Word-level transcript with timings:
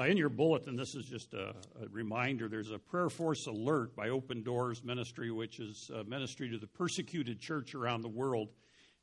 Uh, 0.00 0.04
in 0.04 0.16
your 0.16 0.30
bulletin, 0.30 0.76
this 0.76 0.94
is 0.94 1.04
just 1.04 1.34
a, 1.34 1.50
a, 1.82 1.88
reminder 1.90 2.48
there's 2.48 2.70
a 2.70 2.78
Prayer 2.78 3.10
Force 3.10 3.46
Alert 3.46 3.94
by 3.94 4.08
Open 4.08 4.42
Doors 4.42 4.82
Ministry, 4.82 5.30
which 5.30 5.60
is 5.60 5.90
ministry 6.06 6.48
to 6.48 6.56
the 6.56 6.66
persecuted 6.66 7.38
church 7.38 7.74
around 7.74 8.00
the 8.00 8.08
world. 8.08 8.48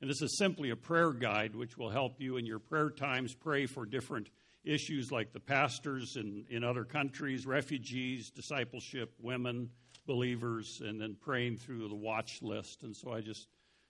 And 0.02 0.09
this 0.09 0.23
is 0.23 0.39
simply 0.39 0.71
a 0.71 0.75
prayer 0.75 1.11
guide 1.11 1.55
which 1.55 1.77
will 1.77 1.91
help 1.91 2.20
you 2.20 2.38
in 2.38 2.47
your 2.47 2.57
prayer 2.57 2.89
times 2.89 3.36
pray 3.36 3.68
for 3.68 3.86
different 3.86 4.31
issues 4.63 5.11
like 5.11 5.33
the 5.33 5.39
pastors 5.39 6.15
in, 6.15 6.45
in 6.49 6.63
other 6.63 6.83
countries, 6.83 7.45
refugees, 7.45 8.32
discipleship, 8.32 9.14
women, 9.21 9.70
believers, 10.07 10.82
and 10.84 11.00
then 11.00 11.16
praying 11.21 11.57
through 11.57 11.89
the 11.89 11.95
watch 11.95 12.41
list. 12.41 12.82
And 12.82 12.95
so 12.95 13.14
I 13.14 13.21
just 13.21 13.45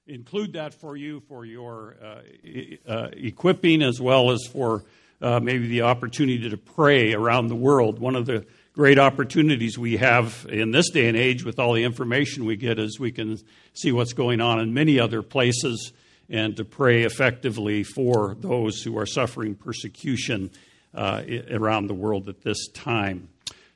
include 0.08 0.54
that 0.54 0.74
for 0.74 0.98
you 0.98 1.22
for 1.22 1.46
your 1.46 1.96
uh, 2.04 2.22
e- 2.44 2.80
uh, 2.86 3.10
equipping 3.14 3.82
as 3.82 4.02
well 4.02 4.32
as 4.32 4.46
for 4.52 4.84
uh, 5.22 5.40
maybe 5.40 5.68
the 5.68 5.82
opportunity 5.82 6.50
to 6.50 6.58
pray 6.58 7.14
around 7.14 7.48
the 7.48 7.56
world. 7.56 8.00
One 8.00 8.16
of 8.16 8.26
the 8.26 8.46
great 8.74 9.00
opportunities 9.00 9.78
we 9.78 9.98
have 9.98 10.46
in 10.50 10.72
this 10.72 10.92
day 10.92 11.08
and 11.08 11.18
age 11.18 11.44
with 11.44 11.58
all 11.58 11.74
the 11.74 11.84
information 11.84 12.46
we 12.46 12.56
get 12.56 12.78
is 12.78 13.00
we 13.00 13.12
can 13.12 13.40
see 13.74 13.92
what's 13.92 14.14
going 14.14 14.40
on 14.40 14.60
in 14.60 14.74
many 14.74 15.00
other 15.00 15.24
places 15.24 15.92
and 16.30 16.58
to 16.58 16.66
pray 16.66 17.04
effectively 17.04 17.84
for 17.84 18.36
those 18.40 18.82
who 18.84 18.98
are 18.98 19.06
suffering 19.06 19.56
persecution 19.56 20.52
uh, 20.94 21.24
around 21.52 21.88
the 21.88 21.94
world 21.94 22.30
at 22.30 22.42
this 22.42 22.68
time. 22.68 23.30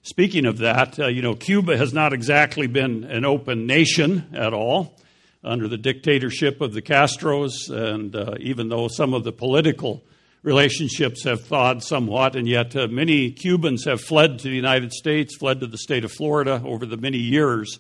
Speaking 0.04 0.46
of 0.46 0.60
that, 0.60 1.00
uh, 1.00 1.08
you 1.08 1.22
know, 1.22 1.36
Cuba 1.36 1.78
has 1.78 1.94
not 1.94 2.14
exactly 2.14 2.68
been 2.68 3.04
an 3.04 3.24
open 3.24 3.68
nation 3.68 4.28
at 4.34 4.54
all 4.54 4.96
under 5.44 5.68
the 5.68 5.78
dictatorship 5.78 6.62
of 6.62 6.74
the 6.74 6.82
Castros, 6.82 7.70
and 7.70 8.16
uh, 8.16 8.36
even 8.40 8.70
though 8.70 8.88
some 8.88 9.14
of 9.14 9.24
the 9.24 9.32
political 9.32 10.04
relationships 10.44 11.24
have 11.24 11.42
thawed 11.42 11.84
somewhat, 11.84 12.36
and 12.36 12.48
yet 12.48 12.76
uh, 12.76 12.88
many 12.88 13.32
Cubans 13.32 13.86
have 13.86 14.02
fled 14.02 14.40
to 14.40 14.50
the 14.50 14.56
United 14.56 14.92
States, 14.92 15.36
fled 15.38 15.60
to 15.60 15.68
the 15.68 15.78
state 15.78 16.04
of 16.04 16.12
Florida 16.12 16.62
over 16.66 16.86
the 16.86 16.98
many 16.98 17.20
years, 17.20 17.80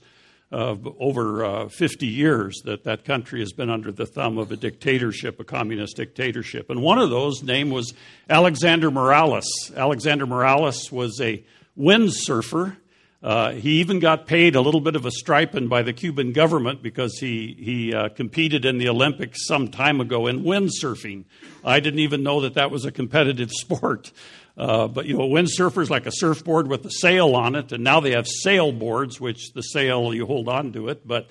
uh, 0.51 0.75
over 0.99 1.43
uh, 1.43 1.69
50 1.69 2.05
years 2.05 2.61
that 2.65 2.83
that 2.83 3.05
country 3.05 3.39
has 3.39 3.51
been 3.51 3.69
under 3.69 3.91
the 3.91 4.05
thumb 4.05 4.37
of 4.37 4.51
a 4.51 4.57
dictatorship, 4.57 5.39
a 5.39 5.43
communist 5.43 5.95
dictatorship. 5.95 6.69
And 6.69 6.81
one 6.81 6.99
of 6.99 7.09
those 7.09 7.41
name 7.41 7.71
was 7.71 7.93
Alexander 8.29 8.91
Morales. 8.91 9.71
Alexander 9.75 10.27
Morales 10.27 10.91
was 10.91 11.19
a 11.21 11.43
windsurfer. 11.77 12.77
Uh, 13.23 13.51
he 13.51 13.79
even 13.79 13.99
got 13.99 14.25
paid 14.25 14.55
a 14.55 14.61
little 14.61 14.81
bit 14.81 14.95
of 14.95 15.05
a 15.05 15.11
stipend 15.11 15.69
by 15.69 15.83
the 15.83 15.93
Cuban 15.93 16.31
government 16.31 16.81
because 16.81 17.19
he, 17.19 17.55
he 17.59 17.93
uh, 17.93 18.09
competed 18.09 18.65
in 18.65 18.79
the 18.79 18.89
Olympics 18.89 19.45
some 19.45 19.67
time 19.67 20.01
ago 20.01 20.25
in 20.25 20.43
windsurfing. 20.43 21.25
I 21.63 21.79
didn't 21.79 21.99
even 21.99 22.23
know 22.23 22.41
that 22.41 22.55
that 22.55 22.71
was 22.71 22.83
a 22.83 22.91
competitive 22.91 23.51
sport. 23.51 24.11
Uh, 24.57 24.87
but 24.87 25.05
you 25.05 25.17
know, 25.17 25.23
a 25.23 25.27
windsurfer 25.27 25.81
is 25.81 25.89
like 25.89 26.07
a 26.07 26.11
surfboard 26.11 26.67
with 26.67 26.85
a 26.85 26.91
sail 26.91 27.35
on 27.35 27.55
it, 27.55 27.71
and 27.71 27.83
now 27.83 27.99
they 27.99 28.11
have 28.11 28.27
sailboards, 28.45 29.19
which 29.19 29.53
the 29.53 29.61
sail 29.61 30.13
you 30.13 30.25
hold 30.25 30.49
on 30.49 30.73
to 30.73 30.89
it. 30.89 31.07
But 31.07 31.29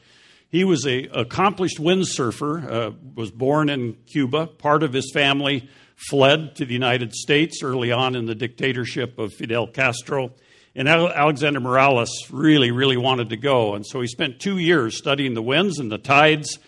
he 0.48 0.64
was 0.64 0.86
a 0.86 1.04
accomplished 1.06 1.78
windsurfer. 1.78 2.70
Uh, 2.70 2.90
was 3.14 3.30
born 3.30 3.68
in 3.68 3.94
Cuba. 4.06 4.46
Part 4.46 4.82
of 4.82 4.92
his 4.92 5.10
family 5.12 5.68
fled 6.08 6.56
to 6.56 6.64
the 6.64 6.72
United 6.72 7.14
States 7.14 7.62
early 7.62 7.92
on 7.92 8.14
in 8.14 8.26
the 8.26 8.34
dictatorship 8.34 9.18
of 9.18 9.34
Fidel 9.34 9.66
Castro. 9.66 10.32
And 10.74 10.88
Alexander 10.88 11.58
Morales 11.58 12.28
really, 12.30 12.70
really 12.70 12.96
wanted 12.96 13.30
to 13.30 13.36
go. 13.36 13.74
And 13.74 13.84
so 13.84 14.00
he 14.00 14.06
spent 14.06 14.38
two 14.38 14.58
years 14.58 14.96
studying 14.96 15.34
the 15.34 15.42
winds 15.42 15.78
and 15.78 15.90
the 15.90 15.98
tides. 15.98 16.58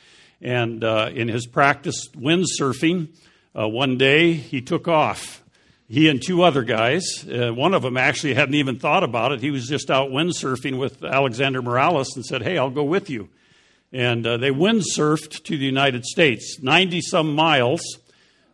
And 0.41 0.83
uh, 0.83 1.11
in 1.15 1.29
his 1.29 1.47
practice 1.47 2.09
windsurfing, 2.09 3.09
uh, 3.57 3.69
one 3.69 3.99
day 3.99 4.33
he 4.33 4.61
took 4.61 4.89
off. 4.89 5.43
He 5.89 6.09
and 6.09 6.23
two 6.23 6.43
other 6.43 6.63
guys, 6.63 7.05
uh, 7.29 7.53
one 7.53 7.75
of 7.75 7.83
them 7.83 7.97
actually 7.97 8.35
hadn't 8.35 8.55
even 8.55 8.79
thought 8.79 9.05
about 9.05 9.31
it. 9.31 9.41
He 9.41 9.51
was 9.51 9.69
just 9.69 9.91
out 9.91 10.11
windsurfing 10.11 10.79
with 10.79 11.05
Alexander 11.05 11.61
Morales 11.61 12.17
and 12.17 12.25
said, 12.25 12.43
Hey, 12.43 12.57
I'll 12.57 12.71
go 12.71 12.83
with 12.83 13.11
you. 13.11 13.29
And 13.93 14.27
uh, 14.27 14.39
they 14.39 14.51
windsurfed 14.51 15.45
to 15.45 15.59
the 15.59 15.67
United 15.67 16.07
States, 16.07 16.59
90 16.63 17.03
some 17.03 17.35
miles. 17.35 17.83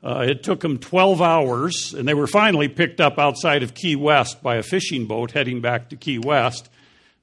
Uh, 0.03 0.25
it 0.29 0.43
took 0.43 0.61
them 0.61 0.79
12 0.79 1.21
hours, 1.21 1.95
and 1.95 2.07
they 2.07 2.15
were 2.15 2.29
finally 2.29 2.69
picked 2.69 3.01
up 3.01 3.19
outside 3.19 3.63
of 3.63 3.75
Key 3.75 3.97
West 3.97 4.43
by 4.43 4.57
a 4.57 4.63
fishing 4.63 5.07
boat 5.07 5.33
heading 5.33 5.61
back 5.61 5.89
to 5.89 5.97
Key 5.97 6.19
West. 6.19 6.69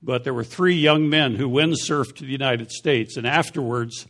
But 0.04 0.24
there 0.24 0.34
were 0.34 0.44
three 0.44 0.76
young 0.76 1.10
men 1.10 1.36
who 1.36 1.50
windsurfed 1.50 2.18
to 2.18 2.26
the 2.26 2.32
United 2.32 2.72
States, 2.72 3.16
and 3.16 3.26
afterwards, 3.26 4.06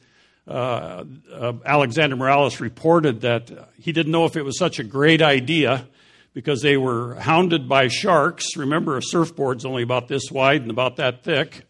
uh, 0.47 1.03
uh, 1.31 1.53
Alexander 1.65 2.15
Morales 2.15 2.59
reported 2.59 3.21
that 3.21 3.51
he 3.79 3.91
didn't 3.91 4.11
know 4.11 4.25
if 4.25 4.35
it 4.35 4.43
was 4.43 4.57
such 4.57 4.79
a 4.79 4.83
great 4.83 5.21
idea 5.21 5.87
because 6.33 6.61
they 6.61 6.77
were 6.77 7.15
hounded 7.15 7.67
by 7.67 7.87
sharks. 7.87 8.57
Remember, 8.57 8.97
a 8.97 9.01
surfboard's 9.01 9.65
only 9.65 9.83
about 9.83 10.07
this 10.07 10.29
wide 10.29 10.61
and 10.61 10.69
about 10.69 10.97
that 10.97 11.23
thick. 11.23 11.63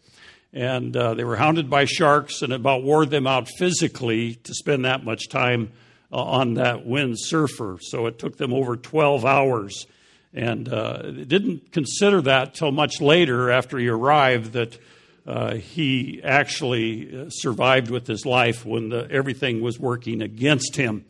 And 0.52 0.96
uh, 0.96 1.14
they 1.14 1.24
were 1.24 1.36
hounded 1.36 1.70
by 1.70 1.84
sharks 1.84 2.42
and 2.42 2.52
it 2.52 2.56
about 2.56 2.82
wore 2.82 3.06
them 3.06 3.26
out 3.26 3.48
physically 3.48 4.34
to 4.34 4.54
spend 4.54 4.84
that 4.84 5.04
much 5.04 5.28
time 5.28 5.70
uh, 6.12 6.22
on 6.22 6.54
that 6.54 6.86
windsurfer. 6.86 7.78
So 7.82 8.06
it 8.06 8.18
took 8.18 8.36
them 8.36 8.52
over 8.52 8.76
12 8.76 9.24
hours. 9.24 9.86
And 10.32 10.68
uh, 10.68 11.10
didn't 11.10 11.72
consider 11.72 12.20
that 12.22 12.54
till 12.54 12.70
much 12.70 13.00
later 13.00 13.50
after 13.50 13.78
he 13.78 13.88
arrived 13.88 14.52
that 14.52 14.78
uh, 15.26 15.54
he 15.54 16.20
actually 16.22 17.22
uh, 17.22 17.26
survived 17.30 17.90
with 17.90 18.06
his 18.06 18.24
life 18.24 18.64
when 18.64 18.90
the, 18.90 19.08
everything 19.10 19.60
was 19.60 19.78
working 19.80 20.22
against 20.22 20.76
him. 20.76 21.04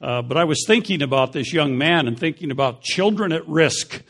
Uh, 0.00 0.22
but 0.22 0.36
I 0.36 0.44
was 0.44 0.64
thinking 0.66 1.02
about 1.02 1.32
this 1.32 1.52
young 1.52 1.76
man 1.76 2.08
and 2.08 2.18
thinking 2.18 2.50
about 2.50 2.82
children 2.82 3.32
at 3.32 3.46
risk. 3.46 4.02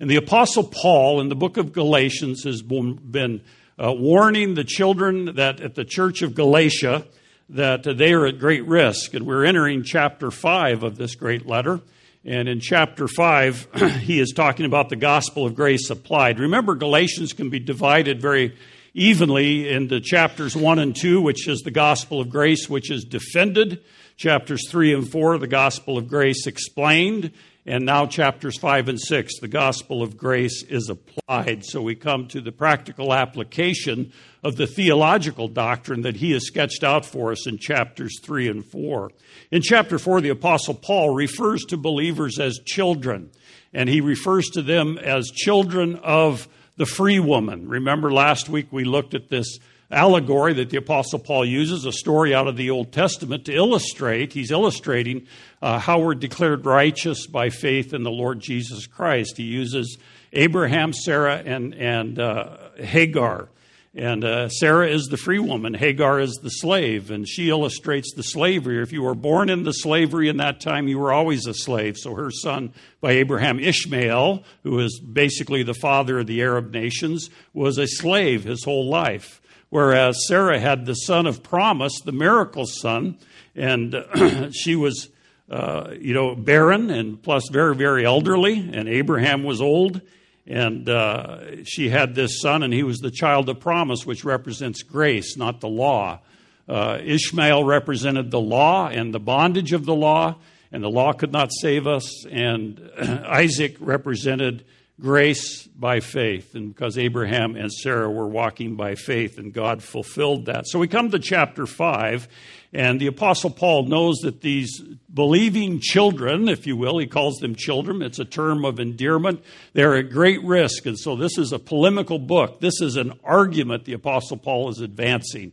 And 0.00 0.10
the 0.10 0.16
Apostle 0.16 0.64
Paul 0.64 1.20
in 1.20 1.28
the 1.28 1.36
book 1.36 1.56
of 1.56 1.72
Galatians 1.72 2.42
has 2.44 2.62
been 2.62 3.42
uh, 3.78 3.92
warning 3.92 4.54
the 4.54 4.64
children 4.64 5.36
that 5.36 5.60
at 5.60 5.74
the 5.74 5.84
church 5.84 6.22
of 6.22 6.34
Galatia 6.34 7.06
that 7.48 7.84
they 7.84 8.12
are 8.12 8.26
at 8.26 8.38
great 8.38 8.66
risk. 8.66 9.14
And 9.14 9.26
we're 9.26 9.44
entering 9.44 9.82
chapter 9.84 10.30
5 10.30 10.82
of 10.82 10.96
this 10.96 11.14
great 11.14 11.46
letter. 11.46 11.80
And 12.24 12.48
in 12.48 12.58
chapter 12.60 13.06
5, 13.06 13.68
he 14.00 14.18
is 14.18 14.32
talking 14.32 14.66
about 14.66 14.88
the 14.88 14.96
gospel 14.96 15.46
of 15.46 15.54
grace 15.54 15.90
applied. 15.90 16.40
Remember, 16.40 16.74
Galatians 16.74 17.32
can 17.32 17.50
be 17.50 17.60
divided 17.60 18.20
very 18.20 18.56
evenly 18.94 19.68
into 19.68 20.00
chapters 20.00 20.56
1 20.56 20.78
and 20.78 20.96
2, 20.96 21.20
which 21.20 21.46
is 21.46 21.60
the 21.60 21.70
gospel 21.70 22.20
of 22.20 22.30
grace, 22.30 22.68
which 22.68 22.90
is 22.90 23.04
defended, 23.04 23.80
chapters 24.16 24.68
3 24.70 24.94
and 24.94 25.08
4, 25.08 25.38
the 25.38 25.46
gospel 25.46 25.98
of 25.98 26.08
grace 26.08 26.46
explained, 26.46 27.30
and 27.66 27.84
now 27.84 28.06
chapters 28.06 28.56
5 28.58 28.88
and 28.88 29.00
6, 29.00 29.40
the 29.40 29.48
gospel 29.48 30.00
of 30.00 30.16
grace 30.16 30.62
is 30.62 30.88
applied. 30.88 31.64
So 31.64 31.82
we 31.82 31.96
come 31.96 32.28
to 32.28 32.40
the 32.40 32.52
practical 32.52 33.12
application 33.12 34.12
of 34.44 34.54
the 34.54 34.68
theological 34.68 35.48
doctrine 35.48 36.02
that 36.02 36.16
he 36.16 36.30
has 36.30 36.46
sketched 36.46 36.84
out 36.84 37.04
for 37.04 37.32
us 37.32 37.44
in 37.48 37.58
chapters 37.58 38.20
3 38.22 38.48
and 38.48 38.64
4. 38.64 39.10
In 39.50 39.62
chapter 39.62 39.98
4, 39.98 40.20
the 40.20 40.28
apostle 40.28 40.74
Paul 40.74 41.12
refers 41.12 41.64
to 41.64 41.76
believers 41.76 42.38
as 42.38 42.60
children, 42.64 43.30
and 43.74 43.88
he 43.88 44.00
refers 44.00 44.46
to 44.50 44.62
them 44.62 44.96
as 44.98 45.26
children 45.34 45.96
of 45.96 46.46
the 46.76 46.86
free 46.86 47.18
woman. 47.18 47.68
Remember 47.68 48.12
last 48.12 48.48
week 48.48 48.68
we 48.70 48.84
looked 48.84 49.14
at 49.14 49.28
this 49.28 49.58
allegory 49.90 50.52
that 50.54 50.70
the 50.70 50.76
Apostle 50.76 51.18
Paul 51.18 51.44
uses, 51.44 51.84
a 51.84 51.92
story 51.92 52.34
out 52.34 52.48
of 52.48 52.56
the 52.56 52.70
Old 52.70 52.92
Testament 52.92 53.44
to 53.44 53.54
illustrate, 53.54 54.32
he's 54.32 54.50
illustrating 54.50 55.26
uh, 55.62 55.78
how 55.78 56.00
we're 56.00 56.14
declared 56.14 56.66
righteous 56.66 57.26
by 57.26 57.50
faith 57.50 57.92
in 57.94 58.02
the 58.02 58.10
Lord 58.10 58.40
Jesus 58.40 58.86
Christ. 58.86 59.36
He 59.36 59.44
uses 59.44 59.98
Abraham, 60.32 60.92
Sarah, 60.92 61.42
and, 61.44 61.74
and 61.74 62.18
uh, 62.18 62.56
Hagar. 62.78 63.48
And 63.94 64.24
uh, 64.24 64.50
Sarah 64.50 64.88
is 64.88 65.06
the 65.06 65.16
free 65.16 65.38
woman, 65.38 65.72
Hagar 65.72 66.20
is 66.20 66.34
the 66.42 66.50
slave, 66.50 67.10
and 67.10 67.26
she 67.26 67.48
illustrates 67.48 68.12
the 68.12 68.22
slavery. 68.22 68.82
If 68.82 68.92
you 68.92 69.02
were 69.02 69.14
born 69.14 69.48
into 69.48 69.72
slavery 69.72 70.28
in 70.28 70.36
that 70.36 70.60
time, 70.60 70.86
you 70.86 70.98
were 70.98 71.14
always 71.14 71.46
a 71.46 71.54
slave. 71.54 71.96
So 71.96 72.14
her 72.14 72.30
son 72.30 72.74
by 73.00 73.12
Abraham, 73.12 73.58
Ishmael, 73.58 74.44
who 74.64 74.80
is 74.80 75.00
basically 75.00 75.62
the 75.62 75.72
father 75.72 76.18
of 76.18 76.26
the 76.26 76.42
Arab 76.42 76.74
nations, 76.74 77.30
was 77.54 77.78
a 77.78 77.86
slave 77.86 78.44
his 78.44 78.64
whole 78.64 78.86
life. 78.86 79.40
Whereas 79.68 80.26
Sarah 80.26 80.60
had 80.60 80.86
the 80.86 80.94
son 80.94 81.26
of 81.26 81.42
promise, 81.42 82.00
the 82.00 82.12
miracle 82.12 82.66
son, 82.66 83.18
and 83.54 83.94
she 84.52 84.76
was, 84.76 85.08
uh, 85.50 85.94
you 85.98 86.14
know, 86.14 86.34
barren 86.34 86.90
and 86.90 87.20
plus 87.22 87.48
very, 87.50 87.74
very 87.74 88.04
elderly, 88.04 88.58
and 88.72 88.88
Abraham 88.88 89.42
was 89.42 89.60
old 89.60 90.00
and 90.46 90.88
uh, 90.88 91.64
she 91.64 91.88
had 91.88 92.14
this 92.14 92.40
son, 92.40 92.62
and 92.62 92.72
he 92.72 92.84
was 92.84 92.98
the 92.98 93.10
child 93.10 93.48
of 93.48 93.58
promise, 93.58 94.06
which 94.06 94.24
represents 94.24 94.82
grace, 94.82 95.36
not 95.36 95.60
the 95.60 95.68
law. 95.68 96.20
Uh, 96.68 96.98
Ishmael 97.02 97.64
represented 97.64 98.30
the 98.30 98.40
law 98.40 98.88
and 98.88 99.12
the 99.12 99.18
bondage 99.18 99.72
of 99.72 99.84
the 99.84 99.94
law, 99.94 100.36
and 100.70 100.84
the 100.84 100.90
law 100.90 101.12
could 101.12 101.32
not 101.32 101.50
save 101.52 101.86
us. 101.88 102.24
And 102.26 102.90
Isaac 102.98 103.76
represented 103.80 104.64
grace 104.98 105.66
by 105.66 106.00
faith, 106.00 106.54
and 106.54 106.74
because 106.74 106.96
Abraham 106.96 107.54
and 107.54 107.70
Sarah 107.70 108.10
were 108.10 108.26
walking 108.26 108.76
by 108.76 108.94
faith, 108.94 109.38
and 109.38 109.52
God 109.52 109.82
fulfilled 109.82 110.46
that. 110.46 110.66
So 110.66 110.78
we 110.78 110.88
come 110.88 111.10
to 111.10 111.18
chapter 111.18 111.66
5, 111.66 112.28
and 112.72 112.98
the 112.98 113.06
Apostle 113.06 113.50
Paul 113.50 113.86
knows 113.86 114.16
that 114.18 114.40
these 114.40 114.80
believing 115.12 115.80
children, 115.80 116.48
if 116.48 116.66
you 116.66 116.76
will, 116.76 116.98
he 116.98 117.06
calls 117.06 117.36
them 117.36 117.54
children, 117.54 118.00
it's 118.00 118.18
a 118.18 118.24
term 118.24 118.64
of 118.64 118.80
endearment, 118.80 119.42
they're 119.74 119.96
at 119.96 120.10
great 120.10 120.42
risk. 120.42 120.86
And 120.86 120.98
so 120.98 121.14
this 121.14 121.36
is 121.36 121.52
a 121.52 121.58
polemical 121.58 122.18
book. 122.18 122.60
This 122.60 122.80
is 122.80 122.96
an 122.96 123.12
argument 123.22 123.84
the 123.84 123.92
Apostle 123.92 124.38
Paul 124.38 124.70
is 124.70 124.80
advancing. 124.80 125.52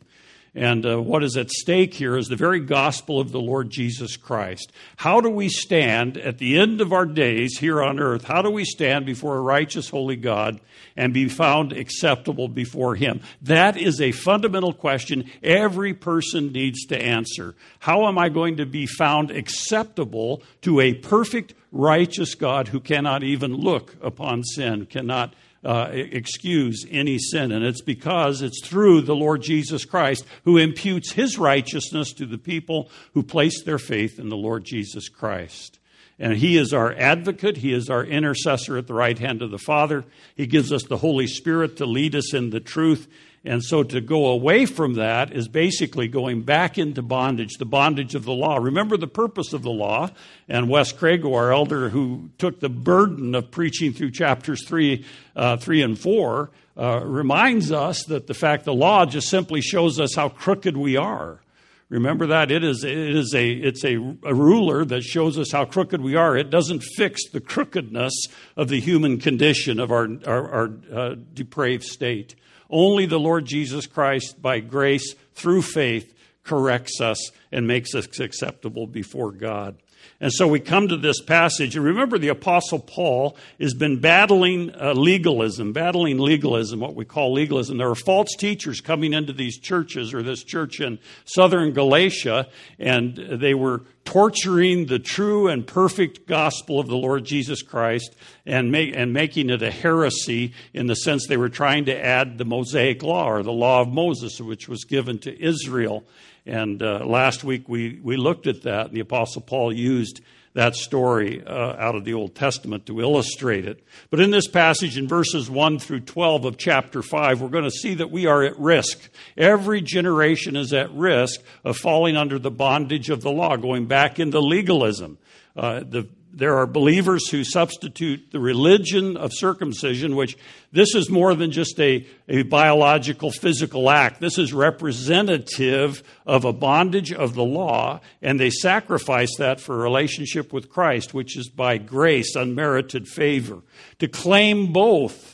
And 0.55 0.85
uh, 0.85 1.01
what 1.01 1.23
is 1.23 1.35
at 1.35 1.49
stake 1.49 1.95
here 1.95 2.15
is 2.15 2.27
the 2.27 2.35
very 2.35 2.59
gospel 2.59 3.19
of 3.19 3.31
the 3.31 3.39
Lord 3.39 3.71
Jesus 3.71 4.17
Christ. 4.17 4.71
How 4.97 5.19
do 5.19 5.29
we 5.29 5.49
stand 5.49 6.15
at 6.15 6.37
the 6.37 6.59
end 6.59 6.79
of 6.79 6.93
our 6.93 7.07
days 7.07 7.57
here 7.57 7.81
on 7.81 7.99
earth? 7.99 8.25
How 8.25 8.43
do 8.43 8.51
we 8.51 8.63
stand 8.63 9.07
before 9.07 9.35
a 9.37 9.41
righteous, 9.41 9.89
holy 9.89 10.15
God 10.15 10.61
and 10.95 11.11
be 11.11 11.27
found 11.27 11.73
acceptable 11.73 12.47
before 12.47 12.93
Him? 12.93 13.21
That 13.41 13.77
is 13.77 13.99
a 13.99 14.11
fundamental 14.11 14.73
question 14.73 15.29
every 15.41 15.95
person 15.95 16.51
needs 16.51 16.85
to 16.85 17.01
answer. 17.01 17.55
How 17.79 18.07
am 18.07 18.19
I 18.19 18.29
going 18.29 18.57
to 18.57 18.67
be 18.67 18.85
found 18.85 19.31
acceptable 19.31 20.43
to 20.61 20.79
a 20.79 20.93
perfect, 20.93 21.55
righteous 21.71 22.35
God 22.35 22.67
who 22.67 22.79
cannot 22.79 23.23
even 23.23 23.55
look 23.55 23.95
upon 24.03 24.43
sin, 24.43 24.85
cannot 24.85 25.33
uh, 25.63 25.89
excuse 25.91 26.85
any 26.89 27.17
sin. 27.17 27.51
And 27.51 27.63
it's 27.65 27.81
because 27.81 28.41
it's 28.41 28.65
through 28.65 29.01
the 29.01 29.15
Lord 29.15 29.41
Jesus 29.41 29.85
Christ 29.85 30.25
who 30.43 30.57
imputes 30.57 31.13
his 31.13 31.37
righteousness 31.37 32.13
to 32.13 32.25
the 32.25 32.37
people 32.37 32.89
who 33.13 33.23
place 33.23 33.63
their 33.63 33.79
faith 33.79 34.19
in 34.19 34.29
the 34.29 34.37
Lord 34.37 34.63
Jesus 34.65 35.09
Christ. 35.09 35.79
And 36.19 36.33
he 36.33 36.57
is 36.57 36.73
our 36.73 36.93
advocate. 36.93 37.57
He 37.57 37.73
is 37.73 37.89
our 37.89 38.03
intercessor 38.03 38.77
at 38.77 38.87
the 38.87 38.93
right 38.93 39.17
hand 39.17 39.41
of 39.41 39.51
the 39.51 39.57
Father. 39.57 40.05
He 40.35 40.47
gives 40.47 40.71
us 40.71 40.83
the 40.83 40.97
Holy 40.97 41.27
Spirit 41.27 41.77
to 41.77 41.85
lead 41.85 42.15
us 42.15 42.33
in 42.33 42.51
the 42.51 42.59
truth. 42.59 43.07
And 43.45 43.61
so 43.61 43.83
to 43.83 43.99
go 43.99 44.27
away 44.27 44.65
from 44.65 44.93
that 44.93 45.33
is 45.33 45.49
basically 45.49 46.07
going 46.07 46.43
back 46.43 46.77
into 46.77 47.01
bondage, 47.01 47.57
the 47.57 47.65
bondage 47.65 48.15
of 48.15 48.23
the 48.23 48.31
law. 48.31 48.55
Remember 48.57 48.95
the 48.95 49.07
purpose 49.07 49.51
of 49.51 49.63
the 49.63 49.69
law. 49.69 50.11
And 50.47 50.69
Wes 50.69 50.93
Crago, 50.93 51.35
our 51.35 51.51
elder, 51.51 51.89
who 51.89 52.29
took 52.37 52.61
the 52.61 52.69
burden 52.69 53.35
of 53.35 53.51
preaching 53.51 53.91
through 53.91 54.11
chapters 54.11 54.65
3, 54.65 55.05
uh, 55.35 55.57
3 55.57 55.81
and 55.81 55.99
4, 55.99 56.51
uh, 56.77 57.01
reminds 57.03 57.71
us 57.71 58.05
that 58.05 58.27
the 58.27 58.33
fact 58.33 58.63
the 58.63 58.73
law 58.73 59.05
just 59.05 59.27
simply 59.27 59.59
shows 59.59 59.99
us 59.99 60.15
how 60.15 60.29
crooked 60.29 60.77
we 60.77 60.95
are. 60.95 61.41
Remember 61.89 62.25
that 62.27 62.49
it 62.49 62.63
is 62.63 62.83
it 62.83 62.97
is 62.97 63.35
a 63.35 63.51
it's 63.51 63.83
a, 63.83 63.97
a, 64.23 64.33
ruler 64.33 64.83
that 64.83 65.03
shows 65.03 65.37
us 65.37 65.51
how 65.51 65.65
crooked 65.65 66.01
we 66.01 66.15
are. 66.15 66.35
It 66.35 66.49
doesn't 66.49 66.79
fix 66.79 67.29
the 67.29 67.39
crookedness 67.39 68.13
of 68.57 68.69
the 68.69 68.79
human 68.79 69.19
condition 69.19 69.79
of 69.79 69.91
our 69.91 70.07
our, 70.25 70.51
our 70.51 70.71
uh, 70.91 71.15
depraved 71.35 71.83
state. 71.83 72.33
Only 72.69 73.05
the 73.05 73.19
Lord 73.19 73.45
Jesus 73.45 73.87
Christ, 73.87 74.41
by 74.41 74.59
grace 74.59 75.15
through 75.33 75.63
faith, 75.63 76.13
corrects 76.43 76.99
us 77.01 77.31
and 77.51 77.67
makes 77.67 77.95
us 77.95 78.19
acceptable 78.19 78.87
before 78.87 79.31
God. 79.31 79.77
And 80.23 80.31
so 80.31 80.47
we 80.47 80.61
come 80.61 80.87
to 80.87 80.95
this 80.95 81.19
passage, 81.19 81.75
and 81.75 81.83
remember 81.83 82.17
the 82.17 82.29
Apostle 82.29 82.79
Paul 82.79 83.35
has 83.59 83.73
been 83.73 83.99
battling 83.99 84.73
uh, 84.73 84.93
legalism, 84.93 85.73
battling 85.73 86.17
legalism, 86.17 86.79
what 86.79 86.95
we 86.95 87.03
call 87.03 87.33
legalism. 87.33 87.77
There 87.77 87.89
are 87.89 87.93
false 87.93 88.33
teachers 88.37 88.79
coming 88.79 89.11
into 89.11 89.33
these 89.33 89.59
churches, 89.59 90.13
or 90.13 90.23
this 90.23 90.45
church 90.45 90.79
in 90.79 90.99
southern 91.25 91.73
Galatia, 91.73 92.47
and 92.79 93.17
they 93.17 93.53
were 93.53 93.81
torturing 94.05 94.85
the 94.85 94.97
true 94.97 95.49
and 95.49 95.67
perfect 95.67 96.25
gospel 96.25 96.79
of 96.79 96.87
the 96.87 96.95
Lord 96.95 97.25
Jesus 97.25 97.61
Christ 97.61 98.15
and, 98.45 98.73
and 98.73 99.11
making 99.11 99.49
it 99.49 99.61
a 99.61 99.71
heresy 99.71 100.53
in 100.73 100.87
the 100.87 100.95
sense 100.95 101.27
they 101.27 101.35
were 101.35 101.49
trying 101.49 101.83
to 101.85 102.01
add 102.01 102.37
the 102.37 102.45
Mosaic 102.45 103.03
law, 103.03 103.29
or 103.29 103.43
the 103.43 103.51
law 103.51 103.81
of 103.81 103.89
Moses, 103.89 104.39
which 104.39 104.69
was 104.69 104.85
given 104.85 105.19
to 105.19 105.43
Israel. 105.43 106.05
And 106.45 106.81
uh, 106.83 107.05
last 107.05 107.43
week 107.43 107.69
we, 107.69 107.99
we 108.03 108.17
looked 108.17 108.47
at 108.47 108.63
that, 108.63 108.87
and 108.87 108.95
the 108.95 109.01
Apostle 109.01 109.41
Paul 109.41 109.71
used 109.71 110.21
that 110.53 110.75
story 110.75 111.43
uh, 111.45 111.75
out 111.77 111.95
of 111.95 112.05
the 112.05 112.13
Old 112.13 112.35
Testament 112.35 112.85
to 112.85 113.01
illustrate 113.01 113.65
it. 113.65 113.83
But 114.09 114.19
in 114.19 114.29
this 114.29 114.47
passage, 114.47 114.97
in 114.97 115.07
verses 115.07 115.49
1 115.49 115.79
through 115.79 116.01
12 116.01 116.45
of 116.45 116.57
chapter 116.57 117.01
5, 117.01 117.41
we're 117.41 117.49
going 117.49 117.63
to 117.63 117.71
see 117.71 117.95
that 117.95 118.11
we 118.11 118.27
are 118.27 118.43
at 118.43 118.57
risk. 118.59 119.09
Every 119.35 119.81
generation 119.81 120.55
is 120.55 120.71
at 120.71 120.93
risk 120.93 121.41
of 121.63 121.77
falling 121.77 122.15
under 122.15 122.37
the 122.37 122.51
bondage 122.51 123.09
of 123.09 123.21
the 123.21 123.31
law, 123.31 123.55
going 123.57 123.87
back 123.87 124.19
into 124.19 124.39
legalism. 124.39 125.17
Uh, 125.55 125.79
the 125.79 126.07
there 126.33 126.57
are 126.57 126.65
believers 126.65 127.29
who 127.29 127.43
substitute 127.43 128.31
the 128.31 128.39
religion 128.39 129.15
of 129.17 129.31
circumcision, 129.33 130.15
which 130.15 130.35
this 130.71 130.95
is 130.95 131.09
more 131.09 131.35
than 131.35 131.51
just 131.51 131.79
a, 131.79 132.07
a 132.27 132.41
biological 132.43 133.31
physical 133.31 133.89
act. 133.89 134.19
This 134.19 134.39
is 134.39 134.51
representative 134.51 136.01
of 136.25 136.43
a 136.43 136.51
bondage 136.51 137.13
of 137.13 137.35
the 137.35 137.43
law, 137.43 138.01
and 138.21 138.39
they 138.39 138.49
sacrifice 138.49 139.35
that 139.37 139.59
for 139.59 139.75
a 139.75 139.83
relationship 139.83 140.51
with 140.51 140.69
Christ, 140.69 141.13
which 141.13 141.37
is 141.37 141.49
by 141.49 141.77
grace, 141.77 142.35
unmerited 142.35 143.07
favor. 143.07 143.61
To 143.99 144.07
claim 144.07 144.73
both 144.73 145.32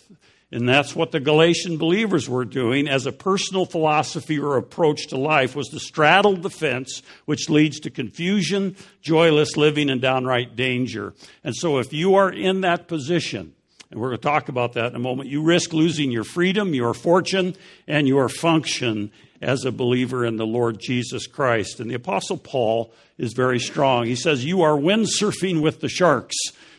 and 0.52 0.68
that's 0.68 0.96
what 0.96 1.12
the 1.12 1.20
Galatian 1.20 1.78
believers 1.78 2.28
were 2.28 2.46
doing 2.46 2.88
as 2.88 3.06
a 3.06 3.12
personal 3.12 3.66
philosophy 3.66 4.40
or 4.40 4.58
approach 4.58 5.08
to 5.08 5.18
life 5.18 5.56
was 5.56 5.68
to 5.70 5.80
straddle 5.80 6.36
the 6.36 6.50
fence, 6.50 7.04
which 7.26 7.50
leads 7.50 7.80
to 7.82 7.92
confusion, 7.92 8.76
joyless 9.02 9.56
living, 9.56 9.92
and 9.92 10.02
downright 10.02 10.56
danger. 10.56 11.14
And 11.44 11.56
so 11.56 11.78
if 11.78 11.94
you 11.94 12.16
are 12.16 12.32
in 12.32 12.62
that 12.62 12.88
position, 12.88 13.54
and 13.92 14.00
we're 14.00 14.10
going 14.10 14.20
to 14.20 14.28
talk 14.28 14.50
about 14.50 14.74
that 14.74 14.88
in 14.88 14.96
a 14.96 15.00
moment, 15.00 15.30
you 15.30 15.44
risk 15.44 15.72
losing 15.72 16.10
your 16.12 16.24
freedom, 16.24 16.74
your 16.74 16.96
fortune, 16.96 17.56
and 17.88 18.08
your 18.08 18.28
function 18.28 19.12
as 19.42 19.66
a 19.66 19.72
believer 19.72 20.26
in 20.26 20.38
the 20.38 20.48
Lord 20.48 20.80
Jesus 20.80 21.28
Christ. 21.28 21.80
And 21.80 21.92
the 21.92 21.96
Apostle 21.96 22.38
Paul 22.38 22.92
is 23.20 23.34
very 23.34 23.60
strong. 23.60 24.06
He 24.06 24.16
says, 24.16 24.46
You 24.46 24.64
are 24.64 24.78
windsurfing 24.78 25.62
with 25.62 25.80
the 25.80 25.90
sharks, 25.90 26.36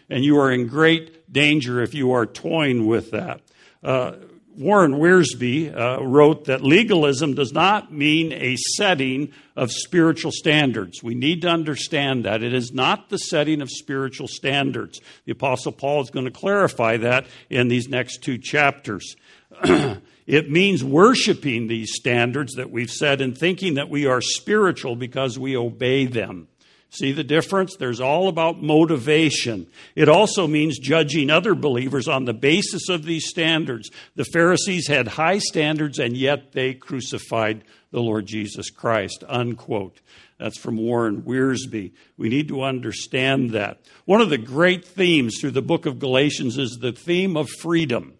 and 0.09 0.25
you 0.25 0.39
are 0.39 0.51
in 0.51 0.67
great 0.67 1.33
danger 1.33 1.81
if 1.81 1.95
you 1.95 2.13
are 2.13 2.27
toying 2.27 2.87
with 2.87 3.13
that. 3.13 3.41
Uh, 3.83 4.13
Warren 4.57 4.95
Wiersbe 4.95 5.75
uh, 5.75 6.05
wrote 6.05 6.47
that 6.47 6.63
legalism 6.63 7.35
does 7.35 7.53
not 7.53 7.93
mean 7.93 8.33
a 8.33 8.57
setting 8.77 9.33
of 9.57 9.71
spiritual 9.71 10.33
standards. 10.33 11.03
We 11.03 11.15
need 11.15 11.43
to 11.43 11.49
understand 11.49 12.25
that. 12.25 12.43
It 12.43 12.53
is 12.53 12.73
not 12.73 13.09
the 13.09 13.17
setting 13.17 13.63
of 13.63 13.71
spiritual 13.71 14.29
standards. 14.29 15.01
The 15.25 15.33
Apostle 15.33 15.73
Paul 15.73 16.03
is 16.03 16.11
going 16.11 16.27
to 16.27 16.31
clarify 16.31 16.99
that 16.99 17.27
in 17.49 17.69
these 17.69 17.89
next 17.89 18.23
two 18.23 18.39
chapters. 18.39 19.17
it 20.27 20.51
means 20.51 20.85
worshiping 20.85 21.69
these 21.69 21.95
standards 21.95 22.55
that 22.55 22.71
we've 22.71 22.91
set 22.91 23.21
and 23.21 23.39
thinking 23.39 23.75
that 23.75 23.89
we 23.89 24.07
are 24.07 24.21
spiritual 24.21 24.95
because 24.95 25.39
we 25.39 25.57
obey 25.57 26.07
them. 26.07 26.49
See 26.93 27.13
the 27.13 27.23
difference? 27.23 27.77
There's 27.77 28.01
all 28.01 28.27
about 28.27 28.63
motivation. 28.63 29.69
It 29.95 30.09
also 30.09 30.49
means 30.49 30.77
judging 30.79 31.31
other 31.31 31.55
believers 31.55 32.09
on 32.09 32.25
the 32.25 32.35
basis 32.35 32.89
of 32.89 33.05
these 33.05 33.29
standards. 33.29 33.91
The 34.17 34.25
Pharisees 34.25 34.89
had 34.89 35.07
high 35.07 35.39
standards 35.39 36.01
and 36.01 36.17
yet 36.17 36.51
they 36.51 36.75
crucified 36.75 37.63
the 37.93 38.01
Lord 38.01 38.27
Jesus 38.27 38.71
Christ. 38.71 39.23
Unquote. 39.29 40.01
That's 40.39 40.59
from 40.59 40.79
Warren 40.79 41.23
Wiersbe. 41.23 41.93
We 42.17 42.29
need 42.29 42.49
to 42.49 42.65
understand 42.65 43.51
that. 43.51 43.83
One 44.05 44.21
of 44.21 44.31
the 44.31 44.39
great 44.39 44.85
themes 44.85 45.37
through 45.41 45.53
the 45.53 45.63
book 45.63 45.87
of 45.87 46.01
Galatians 46.01 46.59
is 46.59 46.79
the 46.81 46.93
theme 46.93 47.37
of 47.37 47.49
freedom 47.61 48.15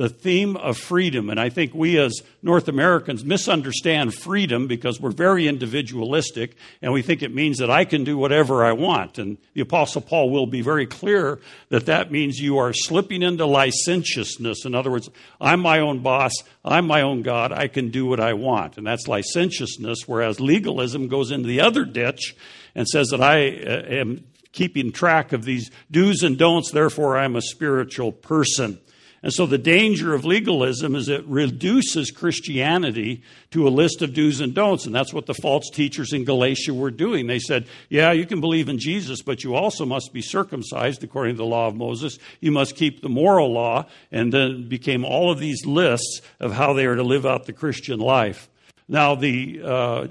the 0.00 0.08
theme 0.08 0.56
of 0.56 0.78
freedom. 0.78 1.28
And 1.28 1.38
I 1.38 1.50
think 1.50 1.74
we 1.74 1.98
as 1.98 2.22
North 2.42 2.68
Americans 2.68 3.22
misunderstand 3.22 4.14
freedom 4.14 4.66
because 4.66 4.98
we're 4.98 5.10
very 5.10 5.46
individualistic 5.46 6.56
and 6.80 6.90
we 6.94 7.02
think 7.02 7.22
it 7.22 7.34
means 7.34 7.58
that 7.58 7.70
I 7.70 7.84
can 7.84 8.02
do 8.02 8.16
whatever 8.16 8.64
I 8.64 8.72
want. 8.72 9.18
And 9.18 9.36
the 9.52 9.60
Apostle 9.60 10.00
Paul 10.00 10.30
will 10.30 10.46
be 10.46 10.62
very 10.62 10.86
clear 10.86 11.38
that 11.68 11.84
that 11.84 12.10
means 12.10 12.38
you 12.38 12.56
are 12.56 12.72
slipping 12.72 13.20
into 13.22 13.44
licentiousness. 13.44 14.64
In 14.64 14.74
other 14.74 14.90
words, 14.90 15.10
I'm 15.38 15.60
my 15.60 15.80
own 15.80 15.98
boss, 15.98 16.32
I'm 16.64 16.86
my 16.86 17.02
own 17.02 17.20
God, 17.20 17.52
I 17.52 17.68
can 17.68 17.90
do 17.90 18.06
what 18.06 18.20
I 18.20 18.32
want. 18.32 18.78
And 18.78 18.86
that's 18.86 19.06
licentiousness, 19.06 20.08
whereas 20.08 20.40
legalism 20.40 21.08
goes 21.08 21.30
into 21.30 21.46
the 21.46 21.60
other 21.60 21.84
ditch 21.84 22.34
and 22.74 22.88
says 22.88 23.08
that 23.08 23.20
I 23.20 23.48
uh, 23.50 23.82
am 24.00 24.24
keeping 24.52 24.92
track 24.92 25.34
of 25.34 25.44
these 25.44 25.70
do's 25.90 26.22
and 26.22 26.38
don'ts, 26.38 26.70
therefore 26.70 27.18
I'm 27.18 27.36
a 27.36 27.42
spiritual 27.42 28.12
person. 28.12 28.80
And 29.22 29.32
so 29.32 29.44
the 29.44 29.58
danger 29.58 30.14
of 30.14 30.24
legalism 30.24 30.94
is 30.94 31.10
it 31.10 31.26
reduces 31.26 32.10
Christianity 32.10 33.22
to 33.50 33.68
a 33.68 33.70
list 33.70 34.00
of 34.00 34.14
do's 34.14 34.40
and 34.40 34.54
don'ts. 34.54 34.86
And 34.86 34.94
that's 34.94 35.12
what 35.12 35.26
the 35.26 35.34
false 35.34 35.68
teachers 35.70 36.14
in 36.14 36.24
Galatia 36.24 36.72
were 36.72 36.90
doing. 36.90 37.26
They 37.26 37.38
said, 37.38 37.66
yeah, 37.90 38.12
you 38.12 38.24
can 38.24 38.40
believe 38.40 38.70
in 38.70 38.78
Jesus, 38.78 39.20
but 39.20 39.44
you 39.44 39.54
also 39.54 39.84
must 39.84 40.14
be 40.14 40.22
circumcised 40.22 41.04
according 41.04 41.34
to 41.34 41.38
the 41.38 41.44
law 41.44 41.66
of 41.66 41.74
Moses. 41.74 42.18
You 42.40 42.50
must 42.50 42.76
keep 42.76 43.02
the 43.02 43.10
moral 43.10 43.52
law. 43.52 43.86
And 44.10 44.32
then 44.32 44.68
became 44.68 45.04
all 45.04 45.30
of 45.30 45.38
these 45.38 45.66
lists 45.66 46.22
of 46.38 46.52
how 46.52 46.72
they 46.72 46.86
are 46.86 46.96
to 46.96 47.02
live 47.02 47.26
out 47.26 47.44
the 47.44 47.52
Christian 47.52 48.00
life. 48.00 48.48
Now, 48.88 49.14
the 49.14 49.60
uh, 49.62 50.06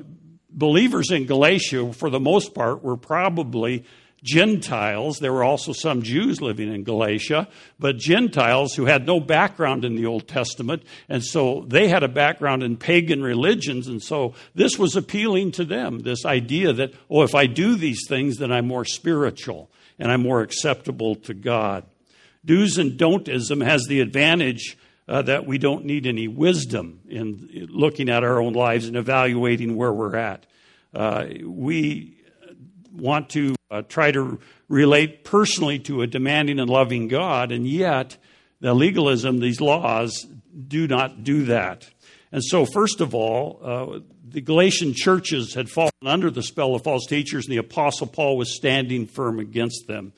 believers 0.50 1.12
in 1.12 1.26
Galatia, 1.26 1.94
for 1.94 2.10
the 2.10 2.20
most 2.20 2.54
part, 2.54 2.84
were 2.84 2.98
probably 2.98 3.86
Gentiles. 4.24 5.20
There 5.20 5.34
were 5.34 5.44
also 5.44 5.74
some 5.74 6.02
Jews 6.02 6.42
living 6.42 6.74
in 6.74 6.84
Galatia, 6.84 7.48
but 7.80 7.98
Gentiles 7.98 8.74
who 8.74 8.86
had 8.86 9.06
no 9.06 9.20
background 9.20 9.86
in 9.86 9.96
the 9.96 10.06
Old 10.06 10.28
Testament, 10.28 10.84
and 11.08 11.24
so 11.24 11.66
they 11.68 11.88
had 11.88 12.04
a 12.04 12.08
background 12.08 12.64
in 12.64 12.78
pagan 12.78 13.24
religions, 13.24 13.88
and 13.88 14.02
so 14.02 14.34
this 14.56 14.78
was 14.78 14.96
appealing 14.96 15.52
to 15.54 15.66
them 15.66 16.00
this 16.00 16.26
idea 16.26 16.74
that, 16.74 16.94
oh, 17.10 17.24
if 17.24 17.36
I 17.36 17.46
do 17.46 17.76
these 17.76 18.06
things, 18.08 18.38
then 18.38 18.52
I'm 18.52 18.68
more 18.68 18.86
spiritual 18.86 19.70
and 19.98 20.12
I'm 20.12 20.22
more 20.22 20.42
acceptable 20.42 21.16
to 21.16 21.34
God. 21.34 21.86
Do's 22.46 22.78
and 22.78 22.98
don'tism 22.98 23.64
has 23.64 23.84
the 23.88 24.00
advantage 24.00 24.78
uh, 25.10 25.24
that 25.24 25.46
we 25.46 25.58
don't 25.58 25.86
need 25.86 26.08
any 26.08 26.28
wisdom 26.28 27.02
in 27.10 27.68
looking 27.70 28.10
at 28.10 28.24
our 28.24 28.42
own 28.42 28.54
lives 28.54 28.88
and 28.88 28.96
evaluating 28.96 29.76
where 29.76 29.92
we're 29.92 30.16
at. 30.16 30.46
Uh, 30.94 31.26
we 31.44 32.16
want 32.94 33.30
to 33.32 33.56
uh, 33.72 33.82
try 33.84 34.12
to 34.12 34.40
relate 34.68 35.24
personally 35.24 35.80
to 35.80 36.02
a 36.02 36.08
demanding 36.08 36.60
and 36.60 36.70
loving 36.70 37.08
God, 37.08 37.52
and 37.52 37.68
yet 37.68 38.18
the 38.62 38.74
legalism, 38.74 39.40
these 39.40 39.62
laws, 39.62 40.26
do 40.68 40.88
not 40.88 41.24
do 41.24 41.46
that. 41.46 41.90
And 42.32 42.44
so, 42.44 42.66
first 42.66 43.02
of 43.02 43.16
all, 43.16 43.60
uh, 43.64 44.00
the 44.28 44.42
Galatian 44.42 44.94
churches 44.94 45.54
had 45.54 45.70
fallen 45.70 45.92
under 46.06 46.30
the 46.30 46.44
spell 46.44 46.76
of 46.76 46.84
false 46.84 47.06
teachers, 47.08 47.46
and 47.46 47.54
the 47.54 47.58
Apostle 47.60 48.08
Paul 48.08 48.38
was 48.38 48.56
standing 48.56 49.08
firm 49.08 49.40
against 49.40 49.88
them. 49.88 50.14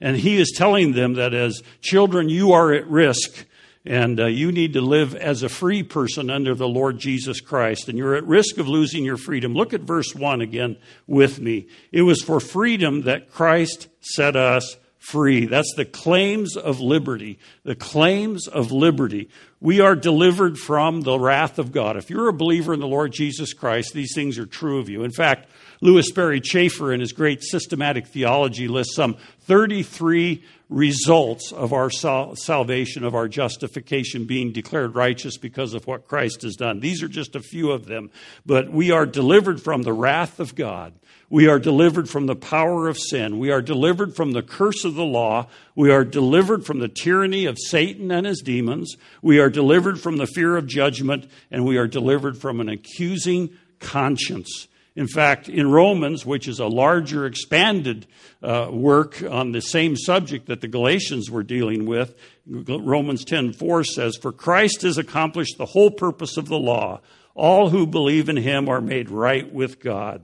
And 0.00 0.16
he 0.16 0.36
is 0.36 0.52
telling 0.54 0.92
them 0.92 1.14
that 1.14 1.32
as 1.32 1.62
children, 1.80 2.28
you 2.28 2.52
are 2.52 2.72
at 2.74 2.86
risk 2.86 3.46
and 3.84 4.18
uh, 4.18 4.26
you 4.26 4.50
need 4.50 4.72
to 4.72 4.80
live 4.80 5.14
as 5.14 5.42
a 5.42 5.48
free 5.48 5.82
person 5.82 6.30
under 6.30 6.54
the 6.54 6.68
Lord 6.68 6.98
Jesus 6.98 7.40
Christ, 7.40 7.88
and 7.88 7.98
you're 7.98 8.14
at 8.14 8.26
risk 8.26 8.58
of 8.58 8.66
losing 8.66 9.04
your 9.04 9.18
freedom. 9.18 9.54
Look 9.54 9.74
at 9.74 9.82
verse 9.82 10.14
1 10.14 10.40
again 10.40 10.76
with 11.06 11.40
me. 11.40 11.68
It 11.92 12.02
was 12.02 12.22
for 12.22 12.40
freedom 12.40 13.02
that 13.02 13.30
Christ 13.30 13.88
set 14.00 14.36
us 14.36 14.76
free. 14.98 15.44
That's 15.44 15.74
the 15.76 15.84
claims 15.84 16.56
of 16.56 16.80
liberty. 16.80 17.38
The 17.62 17.74
claims 17.74 18.48
of 18.48 18.72
liberty. 18.72 19.28
We 19.60 19.80
are 19.80 19.94
delivered 19.94 20.58
from 20.58 21.02
the 21.02 21.18
wrath 21.18 21.58
of 21.58 21.72
God. 21.72 21.98
If 21.98 22.08
you're 22.08 22.28
a 22.28 22.32
believer 22.32 22.72
in 22.72 22.80
the 22.80 22.86
Lord 22.86 23.12
Jesus 23.12 23.52
Christ, 23.52 23.92
these 23.92 24.14
things 24.14 24.38
are 24.38 24.46
true 24.46 24.78
of 24.78 24.88
you. 24.88 25.04
In 25.04 25.12
fact, 25.12 25.50
Lewis 25.84 26.08
Sperry 26.08 26.40
Chafer, 26.40 26.94
in 26.94 27.00
his 27.00 27.12
great 27.12 27.42
systematic 27.42 28.06
theology, 28.06 28.68
lists 28.68 28.96
some 28.96 29.18
33 29.42 30.42
results 30.70 31.52
of 31.52 31.74
our 31.74 31.90
sal- 31.90 32.36
salvation, 32.36 33.04
of 33.04 33.14
our 33.14 33.28
justification, 33.28 34.24
being 34.24 34.50
declared 34.50 34.94
righteous 34.94 35.36
because 35.36 35.74
of 35.74 35.86
what 35.86 36.08
Christ 36.08 36.40
has 36.40 36.56
done. 36.56 36.80
These 36.80 37.02
are 37.02 37.08
just 37.08 37.36
a 37.36 37.40
few 37.40 37.70
of 37.70 37.84
them. 37.84 38.10
But 38.46 38.72
we 38.72 38.92
are 38.92 39.04
delivered 39.04 39.60
from 39.60 39.82
the 39.82 39.92
wrath 39.92 40.40
of 40.40 40.54
God. 40.54 40.94
We 41.28 41.48
are 41.48 41.58
delivered 41.58 42.08
from 42.08 42.24
the 42.24 42.34
power 42.34 42.88
of 42.88 42.96
sin. 42.96 43.38
We 43.38 43.50
are 43.50 43.60
delivered 43.60 44.16
from 44.16 44.32
the 44.32 44.42
curse 44.42 44.86
of 44.86 44.94
the 44.94 45.04
law. 45.04 45.48
We 45.74 45.90
are 45.90 46.02
delivered 46.02 46.64
from 46.64 46.78
the 46.78 46.88
tyranny 46.88 47.44
of 47.44 47.58
Satan 47.58 48.10
and 48.10 48.24
his 48.24 48.40
demons. 48.40 48.96
We 49.20 49.38
are 49.38 49.50
delivered 49.50 50.00
from 50.00 50.16
the 50.16 50.26
fear 50.26 50.56
of 50.56 50.66
judgment. 50.66 51.30
And 51.50 51.66
we 51.66 51.76
are 51.76 51.86
delivered 51.86 52.38
from 52.38 52.60
an 52.60 52.70
accusing 52.70 53.50
conscience. 53.80 54.66
In 54.96 55.08
fact, 55.08 55.48
in 55.48 55.70
Romans, 55.70 56.24
which 56.24 56.46
is 56.46 56.60
a 56.60 56.66
larger, 56.66 57.26
expanded 57.26 58.06
uh, 58.42 58.68
work 58.70 59.22
on 59.28 59.50
the 59.50 59.60
same 59.60 59.96
subject 59.96 60.46
that 60.46 60.60
the 60.60 60.68
Galatians 60.68 61.30
were 61.30 61.42
dealing 61.42 61.84
with, 61.84 62.14
Romans 62.46 63.24
10:4 63.24 63.84
says, 63.84 64.16
"For 64.16 64.30
Christ 64.30 64.82
has 64.82 64.96
accomplished 64.96 65.58
the 65.58 65.66
whole 65.66 65.90
purpose 65.90 66.36
of 66.36 66.46
the 66.46 66.58
law. 66.58 67.00
All 67.34 67.70
who 67.70 67.86
believe 67.86 68.28
in 68.28 68.36
him 68.36 68.68
are 68.68 68.80
made 68.80 69.10
right 69.10 69.52
with 69.52 69.80
God." 69.80 70.22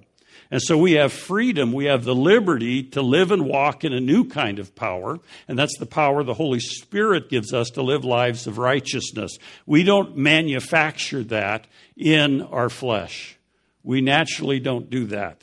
And 0.52 0.62
so 0.62 0.76
we 0.76 0.92
have 0.92 1.12
freedom, 1.12 1.72
we 1.72 1.84
have 1.84 2.04
the 2.04 2.14
liberty 2.14 2.82
to 2.82 3.02
live 3.02 3.30
and 3.30 3.46
walk 3.46 3.84
in 3.84 3.92
a 3.92 4.00
new 4.00 4.24
kind 4.24 4.58
of 4.58 4.74
power, 4.74 5.18
and 5.46 5.58
that's 5.58 5.78
the 5.78 5.86
power 5.86 6.22
the 6.22 6.34
Holy 6.34 6.58
Spirit 6.58 7.28
gives 7.28 7.52
us 7.52 7.70
to 7.70 7.82
live 7.82 8.04
lives 8.04 8.48
of 8.48 8.58
righteousness. 8.58 9.38
We 9.64 9.84
don't 9.84 10.16
manufacture 10.16 11.22
that 11.24 11.68
in 11.96 12.42
our 12.42 12.68
flesh. 12.68 13.36
We 13.82 14.00
naturally 14.00 14.60
don't 14.60 14.90
do 14.90 15.06
that. 15.06 15.42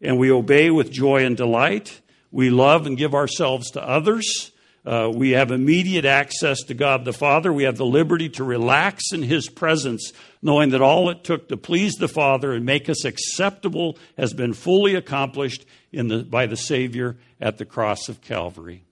And 0.00 0.18
we 0.18 0.30
obey 0.30 0.70
with 0.70 0.90
joy 0.90 1.24
and 1.24 1.36
delight. 1.36 2.00
We 2.30 2.50
love 2.50 2.86
and 2.86 2.96
give 2.96 3.14
ourselves 3.14 3.70
to 3.72 3.82
others. 3.82 4.52
Uh, 4.86 5.10
we 5.12 5.30
have 5.30 5.50
immediate 5.50 6.04
access 6.04 6.62
to 6.62 6.74
God 6.74 7.04
the 7.04 7.12
Father. 7.12 7.52
We 7.52 7.64
have 7.64 7.76
the 7.76 7.84
liberty 7.84 8.28
to 8.30 8.44
relax 8.44 9.12
in 9.12 9.22
His 9.22 9.48
presence, 9.48 10.12
knowing 10.40 10.70
that 10.70 10.80
all 10.80 11.10
it 11.10 11.24
took 11.24 11.48
to 11.48 11.56
please 11.56 11.94
the 11.94 12.08
Father 12.08 12.52
and 12.52 12.64
make 12.64 12.88
us 12.88 13.04
acceptable 13.04 13.98
has 14.16 14.32
been 14.32 14.54
fully 14.54 14.94
accomplished 14.94 15.66
the, 15.92 16.24
by 16.28 16.46
the 16.46 16.56
Savior 16.56 17.16
at 17.40 17.58
the 17.58 17.64
cross 17.64 18.08
of 18.08 18.22
Calvary. 18.22 18.84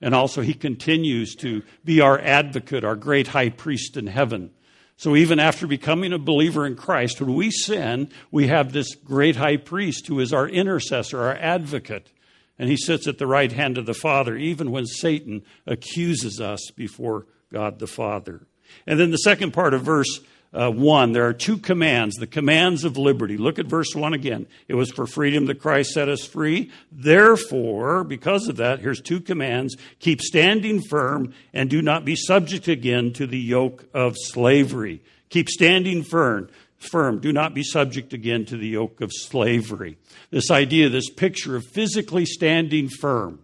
And 0.00 0.14
also, 0.14 0.40
He 0.42 0.54
continues 0.54 1.34
to 1.36 1.62
be 1.84 2.00
our 2.00 2.20
advocate, 2.20 2.84
our 2.84 2.96
great 2.96 3.28
high 3.28 3.48
priest 3.48 3.96
in 3.96 4.06
heaven. 4.06 4.50
So 4.96 5.16
even 5.16 5.40
after 5.40 5.66
becoming 5.66 6.12
a 6.12 6.18
believer 6.18 6.66
in 6.66 6.76
Christ, 6.76 7.20
when 7.20 7.34
we 7.34 7.50
sin, 7.50 8.10
we 8.30 8.46
have 8.46 8.72
this 8.72 8.94
great 8.94 9.36
high 9.36 9.56
priest 9.56 10.06
who 10.06 10.20
is 10.20 10.32
our 10.32 10.48
intercessor, 10.48 11.20
our 11.20 11.34
advocate. 11.34 12.12
And 12.58 12.70
he 12.70 12.76
sits 12.76 13.08
at 13.08 13.18
the 13.18 13.26
right 13.26 13.50
hand 13.50 13.76
of 13.78 13.86
the 13.86 13.94
Father, 13.94 14.36
even 14.36 14.70
when 14.70 14.86
Satan 14.86 15.42
accuses 15.66 16.40
us 16.40 16.70
before 16.76 17.26
God 17.52 17.80
the 17.80 17.88
Father. 17.88 18.46
And 18.86 18.98
then 18.98 19.10
the 19.10 19.16
second 19.18 19.52
part 19.52 19.74
of 19.74 19.82
verse 19.82 20.20
uh, 20.54 20.70
1, 20.70 21.12
there 21.12 21.26
are 21.26 21.32
two 21.32 21.58
commands, 21.58 22.16
the 22.16 22.26
commands 22.26 22.84
of 22.84 22.96
liberty. 22.96 23.36
Look 23.36 23.58
at 23.58 23.66
verse 23.66 23.94
1 23.94 24.14
again. 24.14 24.46
It 24.68 24.74
was 24.74 24.90
for 24.90 25.06
freedom 25.06 25.46
that 25.46 25.60
Christ 25.60 25.90
set 25.90 26.08
us 26.08 26.24
free. 26.24 26.70
Therefore, 26.92 28.04
because 28.04 28.46
of 28.46 28.56
that, 28.56 28.78
here's 28.78 29.00
two 29.00 29.20
commands 29.20 29.76
keep 29.98 30.20
standing 30.20 30.80
firm 30.80 31.34
and 31.52 31.68
do 31.68 31.82
not 31.82 32.04
be 32.04 32.14
subject 32.14 32.68
again 32.68 33.12
to 33.14 33.26
the 33.26 33.38
yoke 33.38 33.84
of 33.92 34.16
slavery. 34.16 35.02
Keep 35.28 35.48
standing 35.48 36.04
firm. 36.04 36.48
Firm. 36.78 37.18
Do 37.18 37.32
not 37.32 37.54
be 37.54 37.64
subject 37.64 38.12
again 38.12 38.44
to 38.46 38.56
the 38.56 38.68
yoke 38.68 39.00
of 39.00 39.10
slavery. 39.12 39.96
This 40.30 40.50
idea, 40.50 40.88
this 40.88 41.10
picture 41.10 41.56
of 41.56 41.64
physically 41.64 42.26
standing 42.26 42.88
firm. 42.88 43.40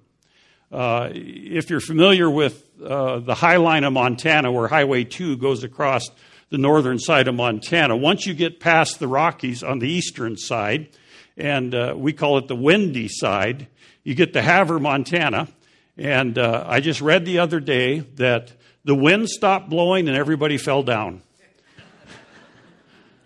Uh, 0.70 1.08
if 1.12 1.70
you're 1.70 1.80
familiar 1.80 2.30
with 2.30 2.62
uh, 2.84 3.18
the 3.18 3.34
Hi-Line 3.34 3.82
of 3.82 3.92
Montana, 3.92 4.52
where 4.52 4.68
Highway 4.68 5.04
2 5.04 5.38
goes 5.38 5.64
across 5.64 6.08
the 6.50 6.59
northern 6.59 6.99
side 6.99 7.28
of 7.28 7.35
Montana. 7.35 7.97
Once 7.97 8.26
you 8.26 8.35
get 8.35 8.61
past 8.61 8.99
the 8.99 9.09
Rockies 9.09 9.62
on 9.62 9.78
the 9.78 9.88
eastern 9.88 10.37
side, 10.37 10.88
and 11.37 11.75
uh, 11.75 11.95
we 11.97 12.12
call 12.12 12.38
it 12.38 12.49
the 12.49 12.57
windy 12.57 13.09
side, 13.09 13.69
you 14.02 14.14
get 14.14 14.33
to 14.35 14.42
Havre, 14.42 14.80
Montana. 14.80 15.49
And 15.97 16.38
uh, 16.38 16.64
I 16.66 16.80
just 16.80 17.00
read 17.00 17.25
the 17.25 17.38
other 17.38 17.61
day 17.61 18.00
that 18.16 18.52
the 18.85 18.95
wind 18.95 19.28
stopped 19.28 19.69
blowing 19.69 20.09
and 20.09 20.16
everybody 20.16 20.57
fell 20.57 20.83
down. 20.83 21.23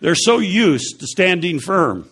They're 0.00 0.14
so 0.14 0.38
used 0.38 1.00
to 1.00 1.06
standing 1.06 1.60
firm. 1.60 2.10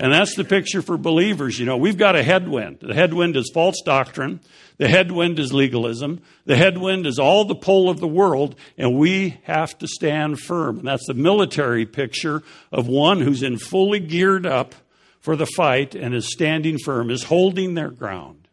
And 0.00 0.14
that's 0.14 0.34
the 0.34 0.44
picture 0.44 0.80
for 0.80 0.96
believers. 0.96 1.58
You 1.58 1.66
know, 1.66 1.76
we've 1.76 1.98
got 1.98 2.16
a 2.16 2.22
headwind. 2.22 2.78
The 2.80 2.94
headwind 2.94 3.36
is 3.36 3.50
false 3.52 3.82
doctrine. 3.84 4.40
The 4.78 4.88
headwind 4.88 5.38
is 5.38 5.52
legalism. 5.52 6.22
The 6.46 6.56
headwind 6.56 7.06
is 7.06 7.18
all 7.18 7.44
the 7.44 7.54
pull 7.54 7.90
of 7.90 8.00
the 8.00 8.08
world, 8.08 8.54
and 8.78 8.96
we 8.96 9.38
have 9.42 9.76
to 9.76 9.86
stand 9.86 10.40
firm. 10.40 10.78
And 10.78 10.88
that's 10.88 11.06
the 11.06 11.12
military 11.12 11.84
picture 11.84 12.42
of 12.72 12.88
one 12.88 13.20
who's 13.20 13.42
in 13.42 13.58
fully 13.58 14.00
geared 14.00 14.46
up 14.46 14.74
for 15.20 15.36
the 15.36 15.44
fight 15.44 15.94
and 15.94 16.14
is 16.14 16.32
standing 16.32 16.78
firm, 16.78 17.10
is 17.10 17.24
holding 17.24 17.74
their 17.74 17.90
ground. 17.90 18.48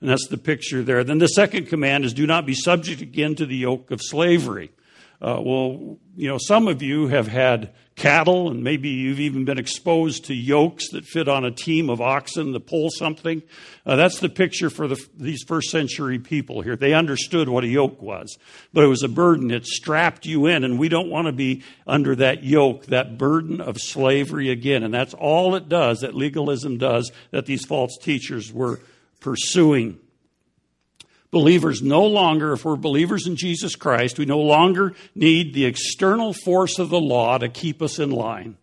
And 0.00 0.08
that's 0.08 0.28
the 0.28 0.38
picture 0.38 0.84
there. 0.84 1.02
Then 1.02 1.18
the 1.18 1.26
second 1.26 1.66
command 1.66 2.04
is 2.04 2.14
do 2.14 2.28
not 2.28 2.46
be 2.46 2.54
subject 2.54 3.02
again 3.02 3.34
to 3.34 3.46
the 3.46 3.56
yoke 3.56 3.90
of 3.90 4.00
slavery. 4.00 4.70
Uh, 5.22 5.40
well, 5.40 5.98
you 6.16 6.26
know, 6.26 6.36
some 6.36 6.66
of 6.66 6.82
you 6.82 7.06
have 7.06 7.28
had 7.28 7.72
cattle, 7.94 8.50
and 8.50 8.64
maybe 8.64 8.88
you've 8.88 9.20
even 9.20 9.44
been 9.44 9.58
exposed 9.58 10.24
to 10.24 10.34
yokes 10.34 10.88
that 10.90 11.04
fit 11.04 11.28
on 11.28 11.44
a 11.44 11.50
team 11.52 11.88
of 11.88 12.00
oxen 12.00 12.52
to 12.52 12.58
pull 12.58 12.90
something. 12.90 13.40
Uh, 13.86 13.94
that's 13.94 14.18
the 14.18 14.28
picture 14.28 14.68
for 14.68 14.88
the, 14.88 15.00
these 15.16 15.44
first 15.46 15.70
century 15.70 16.18
people 16.18 16.60
here. 16.60 16.74
They 16.74 16.92
understood 16.92 17.48
what 17.48 17.62
a 17.62 17.68
yoke 17.68 18.02
was, 18.02 18.36
but 18.72 18.82
it 18.82 18.88
was 18.88 19.04
a 19.04 19.08
burden. 19.08 19.52
It 19.52 19.64
strapped 19.64 20.26
you 20.26 20.46
in, 20.46 20.64
and 20.64 20.76
we 20.76 20.88
don't 20.88 21.08
want 21.08 21.26
to 21.28 21.32
be 21.32 21.62
under 21.86 22.16
that 22.16 22.42
yoke, 22.42 22.86
that 22.86 23.16
burden 23.16 23.60
of 23.60 23.78
slavery 23.78 24.50
again. 24.50 24.82
And 24.82 24.92
that's 24.92 25.14
all 25.14 25.54
it 25.54 25.68
does, 25.68 26.00
that 26.00 26.16
legalism 26.16 26.78
does, 26.78 27.12
that 27.30 27.46
these 27.46 27.64
false 27.64 27.96
teachers 27.96 28.52
were 28.52 28.80
pursuing 29.20 30.00
believers 31.32 31.82
no 31.82 32.04
longer, 32.04 32.52
if 32.52 32.64
we're 32.64 32.76
believers 32.76 33.26
in 33.26 33.34
Jesus 33.34 33.74
Christ, 33.74 34.18
we 34.18 34.24
no 34.24 34.38
longer 34.38 34.94
need 35.16 35.52
the 35.52 35.64
external 35.64 36.32
force 36.32 36.78
of 36.78 36.90
the 36.90 37.00
law 37.00 37.38
to 37.38 37.48
keep 37.48 37.82
us 37.82 37.98
in 37.98 38.10
line, 38.10 38.56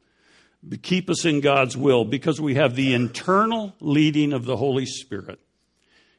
to 0.70 0.78
keep 0.78 1.10
us 1.10 1.26
in 1.26 1.42
God's 1.42 1.76
will, 1.76 2.06
because 2.06 2.40
we 2.40 2.56
have 2.56 2.76
the 2.76 2.94
internal 2.94 3.76
leading 3.82 4.32
of 4.32 4.46
the 4.46 4.56
Holy 4.56 4.86
Spirit. 4.86 5.40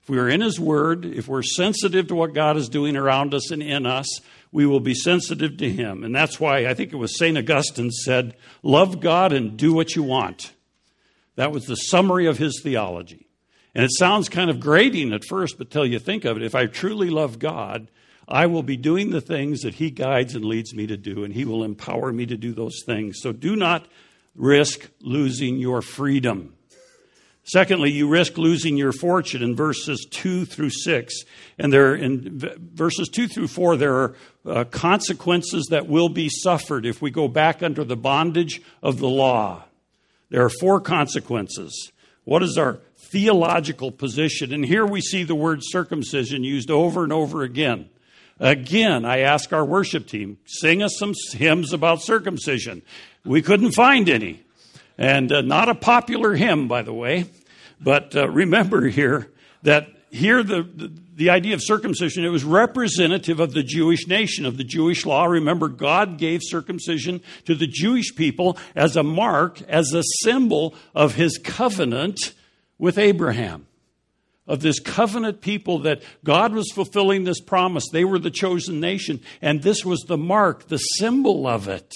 If 0.03 0.11
we 0.11 0.19
are 0.19 0.29
in 0.29 0.43
His 0.43 0.61
Word, 0.61 1.07
if 1.07 1.27
we're 1.27 1.43
sensitive 1.43 2.09
to 2.09 2.15
what 2.15 2.35
God 2.35 2.59
is 2.59 2.69
doing 2.69 2.97
around 2.97 3.33
us 3.33 3.51
and 3.51 3.63
in 3.63 3.87
us, 3.87 4.21
we 4.53 4.67
will 4.67 4.81
be 4.81 4.95
sensitive 4.95 5.57
to 5.59 5.71
Him. 5.71 6.05
And 6.05 6.15
that's 6.15 6.39
why 6.39 6.67
I 6.67 6.75
think 6.75 6.93
it 6.93 6.97
was 6.97 7.17
St. 7.17 7.39
Augustine 7.39 7.91
said, 7.91 8.37
Love 8.63 9.01
God 9.01 9.33
and 9.33 9.57
do 9.57 9.73
what 9.73 9.95
you 9.95 10.03
want. 10.03 10.53
That 11.37 11.53
was 11.53 11.65
the 11.65 11.77
summary 11.77 12.27
of 12.27 12.37
his 12.37 12.61
theology. 12.63 13.30
And 13.75 13.85
it 13.85 13.93
sounds 13.93 14.29
kind 14.29 14.51
of 14.51 14.61
grating 14.61 15.13
at 15.13 15.25
first, 15.25 15.59
but 15.59 15.71
till 15.71 15.87
you 15.87 15.99
think 15.99 16.25
of 16.25 16.37
it, 16.37 16.43
if 16.43 16.55
I 16.55 16.67
truly 16.67 17.11
love 17.11 17.39
God, 17.39 17.89
I 18.29 18.47
will 18.47 18.63
be 18.63 18.77
doing 18.77 19.11
the 19.11 19.21
things 19.21 19.61
that 19.61 19.75
He 19.75 19.91
guides 19.91 20.35
and 20.35 20.45
leads 20.45 20.75
me 20.75 20.87
to 20.87 20.97
do, 20.97 21.25
and 21.25 21.35
He 21.35 21.45
will 21.45 21.65
empower 21.65 22.13
me 22.13 22.27
to 22.27 22.37
do 22.37 22.53
those 22.53 22.83
things. 22.85 23.19
So 23.21 23.33
do 23.33 23.57
not 23.57 23.87
risk 24.35 24.89
losing 25.01 25.59
your 25.59 25.83
freedom. 25.83 26.55
Secondly, 27.43 27.91
you 27.91 28.07
risk 28.07 28.39
losing 28.39 28.77
your 28.77 28.93
fortune 28.93 29.43
in 29.43 29.57
verses 29.57 30.07
2 30.11 30.45
through 30.45 30.71
6. 30.71 31.15
And 31.59 31.73
there 31.73 31.95
in 31.95 32.39
verses 32.75 33.09
2 33.09 33.27
through 33.27 33.49
4, 33.49 33.77
there 33.77 33.95
are 33.95 34.17
uh, 34.47 34.65
consequences 34.65 35.67
that 35.71 35.89
will 35.89 36.09
be 36.09 36.29
suffered 36.29 36.87
if 36.87 37.03
we 37.03 37.11
go 37.11 37.29
back 37.29 37.63
under 37.63 37.83
the 37.83 37.97
bondage 37.97 38.61
of 38.83 38.99
the 38.99 39.09
law. 39.09 39.65
There 40.29 40.45
are 40.45 40.51
four 40.51 40.81
consequences. 40.81 41.91
What 42.31 42.45
is 42.45 42.57
our 42.59 42.79
theological 42.97 43.91
position? 43.91 44.53
And 44.53 44.65
here 44.65 44.87
we 44.87 45.01
see 45.01 45.25
the 45.25 45.35
word 45.35 45.63
circumcision 45.65 46.45
used 46.45 46.71
over 46.71 47.03
and 47.03 47.13
over 47.13 47.43
again. 47.43 47.89
Again, 48.39 49.05
I 49.05 49.19
ask 49.19 49.53
our 49.53 49.65
worship 49.65 50.07
team, 50.07 50.39
sing 50.47 50.81
us 50.81 50.97
some 50.97 51.13
hymns 51.33 51.73
about 51.73 52.03
circumcision. 52.03 52.83
We 53.25 53.43
couldn't 53.43 53.73
find 53.73 54.09
any. 54.09 54.45
And 54.97 55.33
uh, 55.33 55.41
not 55.41 55.69
a 55.69 55.75
popular 55.75 56.35
hymn, 56.35 56.69
by 56.69 56.83
the 56.83 56.93
way. 56.93 57.25
But 57.81 58.15
uh, 58.15 58.29
remember 58.29 58.87
here 58.87 59.33
that 59.65 59.89
here 60.13 60.45
the, 60.45 60.63
the, 60.63 60.93
the 61.21 61.29
idea 61.29 61.53
of 61.53 61.61
circumcision, 61.63 62.25
it 62.25 62.31
was 62.31 62.45
representative 62.45 63.41
of 63.41 63.53
the 63.53 63.63
Jewish 63.63 64.07
nation, 64.07 64.47
of 64.47 64.57
the 64.57 64.65
Jewish 64.65 65.05
law. 65.05 65.27
Remember, 65.27 65.69
God 65.69 66.17
gave 66.17 66.41
circumcision 66.43 67.21
to 67.45 67.55
the 67.55 67.67
Jewish 67.67 68.17
people 68.17 68.57
as 68.75 68.97
a 68.97 69.03
mark, 69.03 69.61
as 69.69 69.93
a 69.93 70.03
symbol 70.23 70.75
of 70.95 71.17
his 71.17 71.37
covenant 71.37 72.33
with 72.79 72.97
Abraham. 72.97 73.67
Of 74.47 74.63
this 74.63 74.81
covenant 74.81 75.43
people 75.43 75.81
that 75.81 76.03
God 76.25 76.55
was 76.55 76.73
fulfilling 76.73 77.25
this 77.25 77.43
promise. 77.43 77.85
They 77.93 78.07
were 78.07 78.19
the 78.19 78.31
chosen 78.31 78.81
nation, 78.81 79.21
and 79.43 79.63
this 79.63 79.85
was 79.85 80.01
the 80.09 80.17
mark, 80.17 80.69
the 80.69 80.79
symbol 80.79 81.47
of 81.47 81.69
it. 81.69 81.93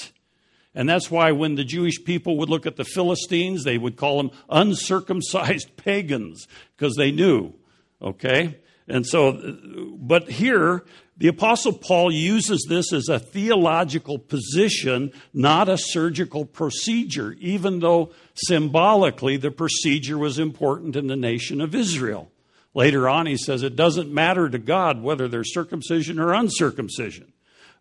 And 0.75 0.87
that's 0.87 1.11
why 1.11 1.33
when 1.33 1.55
the 1.55 1.65
Jewish 1.65 2.05
people 2.05 2.37
would 2.37 2.51
look 2.51 2.67
at 2.67 2.77
the 2.77 2.85
Philistines, 2.85 3.65
they 3.65 3.79
would 3.79 3.97
call 3.97 4.19
them 4.19 4.33
uncircumcised 4.51 5.77
pagans 5.79 6.47
because 6.77 6.95
they 6.97 7.11
knew. 7.11 7.55
Okay? 8.03 8.59
And 8.87 9.07
so, 9.07 9.57
but 9.99 10.29
here, 10.31 10.85
the 11.17 11.29
Apostle 11.29 11.73
Paul 11.73 12.13
uses 12.13 12.67
this 12.69 12.93
as 12.93 13.09
a 13.09 13.19
theological 13.19 14.19
position, 14.19 15.13
not 15.33 15.69
a 15.69 15.79
surgical 15.79 16.45
procedure, 16.45 17.35
even 17.39 17.81
though 17.81 18.13
symbolically 18.35 19.37
the 19.37 19.51
procedure 19.51 20.19
was 20.19 20.39
important 20.39 20.97
in 20.97 21.07
the 21.07 21.17
nation 21.17 21.61
of 21.61 21.75
Israel. 21.75 22.31
Later 22.75 23.09
on, 23.09 23.27
he 23.27 23.37
says 23.37 23.63
it 23.63 23.77
doesn't 23.77 24.13
matter 24.13 24.49
to 24.49 24.59
God 24.59 25.03
whether 25.03 25.29
they're 25.29 25.45
circumcision 25.45 26.19
or 26.19 26.33
uncircumcision 26.33 27.33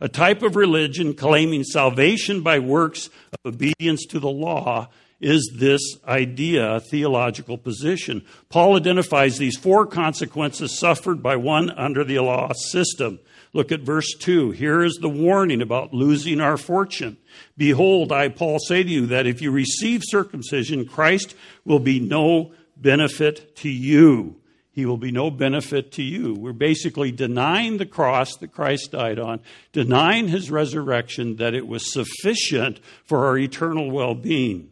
a 0.04 0.10
type 0.10 0.42
of 0.44 0.58
religion 0.58 1.14
claiming 1.14 1.64
salvation 1.64 2.42
by 2.42 2.60
works 2.60 3.10
of 3.32 3.54
obedience 3.54 4.06
to 4.06 4.20
the 4.20 4.30
law 4.30 4.90
is 5.24 5.54
this 5.56 5.82
idea, 6.08 6.76
a 6.76 6.80
theological 6.80 7.58
position. 7.58 8.26
Paul 8.50 8.76
identifies 8.76 9.38
these 9.38 9.58
four 9.58 9.86
consequences 9.86 10.78
suffered 10.78 11.24
by 11.24 11.36
one 11.36 11.70
under 11.72 12.04
the 12.04 12.20
law 12.20 12.52
system. 12.54 13.20
Look 13.54 13.72
at 13.72 13.82
verse 13.82 14.14
2. 14.20 14.52
Here 14.52 14.84
is 14.84 14.98
the 15.02 15.10
warning 15.10 15.62
about 15.62 15.94
losing 15.94 16.42
our 16.42 16.58
fortune. 16.58 17.18
Behold, 17.58 18.12
I, 18.12 18.30
Paul, 18.30 18.60
say 18.60 18.84
to 18.84 18.90
you 18.90 19.06
that 19.08 19.28
if 19.28 19.42
you 19.42 19.52
receive 19.52 20.02
circumcision, 20.04 20.86
Christ 20.86 21.36
will 21.64 21.80
be 21.80 22.00
no 22.00 22.52
benefit 22.78 23.56
to 23.58 23.70
you 23.70 24.42
he 24.74 24.88
will 24.88 24.98
be 24.98 25.12
no 25.12 25.30
benefit 25.30 25.92
to 25.94 26.04
you. 26.04 26.34
We're 26.34 26.52
basically 26.52 27.12
denying 27.12 27.78
the 27.78 27.86
cross 27.86 28.36
that 28.38 28.54
Christ 28.54 28.92
died 28.92 29.20
on, 29.20 29.40
denying 29.72 30.28
his 30.28 30.50
resurrection, 30.50 31.36
that 31.36 31.54
it 31.54 31.68
was 31.68 31.94
sufficient 31.94 32.80
for 33.06 33.28
our 33.28 33.38
eternal 33.38 33.92
well 33.92 34.16
being. 34.16 34.72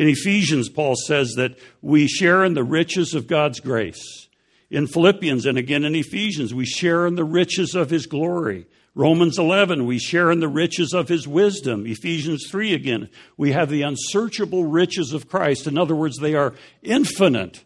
In 0.00 0.08
Ephesians, 0.08 0.70
Paul 0.70 0.94
says 0.96 1.34
that 1.36 1.58
we 1.82 2.08
share 2.08 2.42
in 2.42 2.54
the 2.54 2.64
riches 2.64 3.12
of 3.12 3.26
God's 3.26 3.60
grace. 3.60 4.28
In 4.70 4.86
Philippians 4.86 5.44
and 5.44 5.58
again 5.58 5.84
in 5.84 5.94
Ephesians, 5.94 6.54
we 6.54 6.64
share 6.64 7.06
in 7.06 7.16
the 7.16 7.24
riches 7.24 7.74
of 7.74 7.90
his 7.90 8.06
glory. 8.06 8.66
Romans 8.94 9.38
11, 9.38 9.84
we 9.84 9.98
share 9.98 10.30
in 10.30 10.40
the 10.40 10.48
riches 10.48 10.94
of 10.94 11.08
his 11.08 11.28
wisdom. 11.28 11.86
Ephesians 11.86 12.46
3 12.50 12.72
again, 12.72 13.10
we 13.36 13.52
have 13.52 13.68
the 13.68 13.82
unsearchable 13.82 14.64
riches 14.64 15.12
of 15.12 15.28
Christ. 15.28 15.66
In 15.66 15.76
other 15.76 15.94
words, 15.94 16.16
they 16.16 16.34
are 16.34 16.54
infinite, 16.82 17.62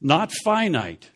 not 0.00 0.32
finite. 0.42 1.10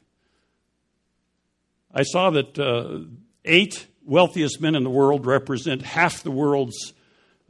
I 1.93 2.05
saw 2.05 2.31
that 2.31 2.57
uh, 2.61 3.11
eight 3.45 3.89
wealthiest 4.07 4.61
men 4.61 4.77
in 4.77 4.85
the 4.85 4.89
world 4.89 5.27
represent 5.27 5.83
half 5.83 6.23
the 6.23 6.31
world's 6.31 6.95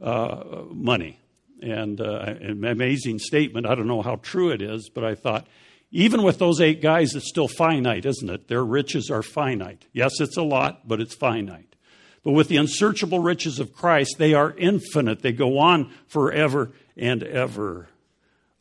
uh, 0.01 0.63
money. 0.71 1.20
And 1.61 2.01
uh, 2.01 2.35
an 2.41 2.65
amazing 2.65 3.19
statement. 3.19 3.67
I 3.67 3.75
don't 3.75 3.87
know 3.87 4.01
how 4.01 4.15
true 4.15 4.49
it 4.49 4.61
is, 4.61 4.89
but 4.89 5.03
I 5.03 5.13
thought, 5.13 5.45
even 5.91 6.23
with 6.23 6.39
those 6.39 6.59
eight 6.59 6.81
guys, 6.81 7.13
it's 7.13 7.29
still 7.29 7.47
finite, 7.47 8.05
isn't 8.05 8.29
it? 8.29 8.47
Their 8.47 8.63
riches 8.63 9.11
are 9.11 9.21
finite. 9.21 9.85
Yes, 9.93 10.19
it's 10.19 10.37
a 10.37 10.41
lot, 10.41 10.87
but 10.87 10.99
it's 10.99 11.13
finite. 11.13 11.75
But 12.23 12.31
with 12.31 12.47
the 12.47 12.57
unsearchable 12.57 13.19
riches 13.19 13.59
of 13.59 13.73
Christ, 13.73 14.15
they 14.17 14.33
are 14.33 14.55
infinite. 14.57 15.21
They 15.21 15.33
go 15.33 15.57
on 15.57 15.91
forever 16.07 16.71
and 16.95 17.23
ever. 17.23 17.89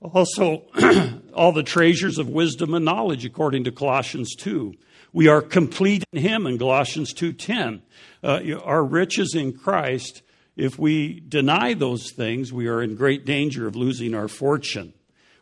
Also, 0.01 0.65
all 1.35 1.53
the 1.53 1.63
treasures 1.63 2.19
of 2.19 2.29
wisdom 2.29 2.75
and 2.75 2.85
knowledge, 2.85 3.25
according 3.25 3.65
to 3.65 3.73
Colossians 3.73 4.35
2. 4.37 4.75
We 5.13 5.29
are 5.29 5.43
complete 5.43 6.05
in 6.13 6.23
Him 6.23 6.47
in 6.47 6.57
Galatians 6.57 7.13
2.10. 7.13 7.83
Uh, 8.23 8.59
our 8.65 8.83
riches 8.83 9.35
in 9.35 9.53
Christ, 9.53 10.23
if 10.57 10.79
we 10.79 11.21
deny 11.21 11.75
those 11.75 12.13
things, 12.13 12.53
we 12.53 12.67
are 12.69 12.83
in 12.83 12.97
great 12.97 13.25
danger 13.25 13.67
of 13.67 13.77
losing 13.77 14.15
our 14.15 14.29
fortune. 14.29 14.93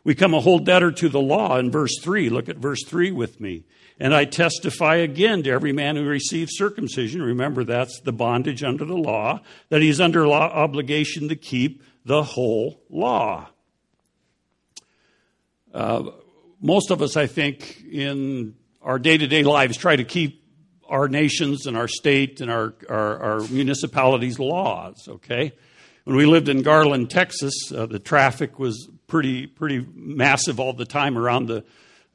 We 0.03 0.15
come 0.15 0.33
a 0.33 0.39
whole 0.39 0.59
debtor 0.59 0.91
to 0.93 1.09
the 1.09 1.19
law 1.19 1.57
in 1.57 1.71
verse 1.71 1.99
3. 2.01 2.29
Look 2.29 2.49
at 2.49 2.57
verse 2.57 2.83
3 2.85 3.11
with 3.11 3.39
me. 3.39 3.65
And 3.99 4.15
I 4.15 4.23
testify 4.25 4.95
again 4.95 5.43
to 5.43 5.51
every 5.51 5.73
man 5.73 5.97
who 5.97 6.05
receives 6.05 6.53
circumcision, 6.55 7.21
remember 7.21 7.65
that's 7.65 7.99
the 7.99 8.13
bondage 8.13 8.63
under 8.63 8.85
the 8.85 8.95
law, 8.95 9.41
that 9.67 9.81
he's 9.81 9.99
under 9.99 10.25
law 10.25 10.49
obligation 10.49 11.27
to 11.27 11.35
keep 11.35 11.83
the 12.05 12.23
whole 12.23 12.81
law. 12.89 13.49
Uh, 15.73 16.11
most 16.61 16.91
of 16.91 17.01
us, 17.01 17.17
I 17.17 17.27
think, 17.27 17.83
in 17.83 18.55
our 18.81 18.99
day 18.99 19.17
to 19.17 19.27
day 19.27 19.43
lives 19.43 19.77
try 19.77 19.97
to 19.97 20.05
keep 20.05 20.38
our 20.89 21.07
nations 21.07 21.65
and 21.65 21.77
our 21.77 21.87
state 21.87 22.41
and 22.41 22.51
our, 22.51 22.73
our, 22.89 23.19
our, 23.19 23.39
municipalities' 23.47 24.39
laws, 24.39 25.07
okay? 25.07 25.53
When 26.03 26.15
we 26.15 26.25
lived 26.25 26.49
in 26.49 26.63
Garland, 26.63 27.09
Texas, 27.09 27.71
uh, 27.71 27.85
the 27.85 27.99
traffic 27.99 28.57
was 28.59 28.89
pretty, 29.07 29.47
pretty 29.47 29.85
massive 29.93 30.59
all 30.59 30.73
the 30.73 30.85
time 30.85 31.17
around 31.17 31.47
the, 31.47 31.63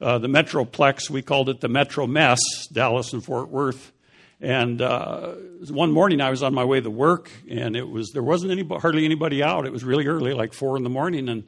uh, 0.01 0.17
the 0.17 0.27
Metroplex. 0.27 1.09
We 1.09 1.21
called 1.21 1.49
it 1.49 1.61
the 1.61 1.69
Metro 1.69 2.05
Mess, 2.05 2.39
Dallas 2.71 3.13
and 3.13 3.23
Fort 3.23 3.49
Worth. 3.49 3.93
And 4.41 4.81
uh, 4.81 5.35
one 5.69 5.91
morning 5.91 6.19
I 6.19 6.29
was 6.29 6.43
on 6.43 6.53
my 6.53 6.65
way 6.65 6.81
to 6.81 6.89
work, 6.89 7.31
and 7.49 7.75
it 7.75 7.87
was 7.87 8.11
there 8.11 8.21
wasn't 8.21 8.51
any, 8.51 8.67
hardly 8.67 9.05
anybody 9.05 9.41
out. 9.41 9.65
It 9.65 9.71
was 9.71 9.83
really 9.83 10.07
early, 10.07 10.33
like 10.33 10.53
four 10.53 10.75
in 10.75 10.83
the 10.83 10.89
morning, 10.89 11.29
and 11.29 11.45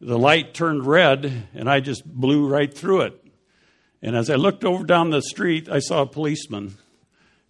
the 0.00 0.18
light 0.18 0.54
turned 0.54 0.86
red, 0.86 1.48
and 1.54 1.68
I 1.68 1.80
just 1.80 2.04
blew 2.06 2.46
right 2.46 2.72
through 2.72 3.02
it. 3.02 3.26
And 4.02 4.16
as 4.16 4.30
I 4.30 4.36
looked 4.36 4.64
over 4.64 4.84
down 4.84 5.10
the 5.10 5.22
street, 5.22 5.68
I 5.68 5.78
saw 5.78 6.02
a 6.02 6.06
policeman. 6.06 6.76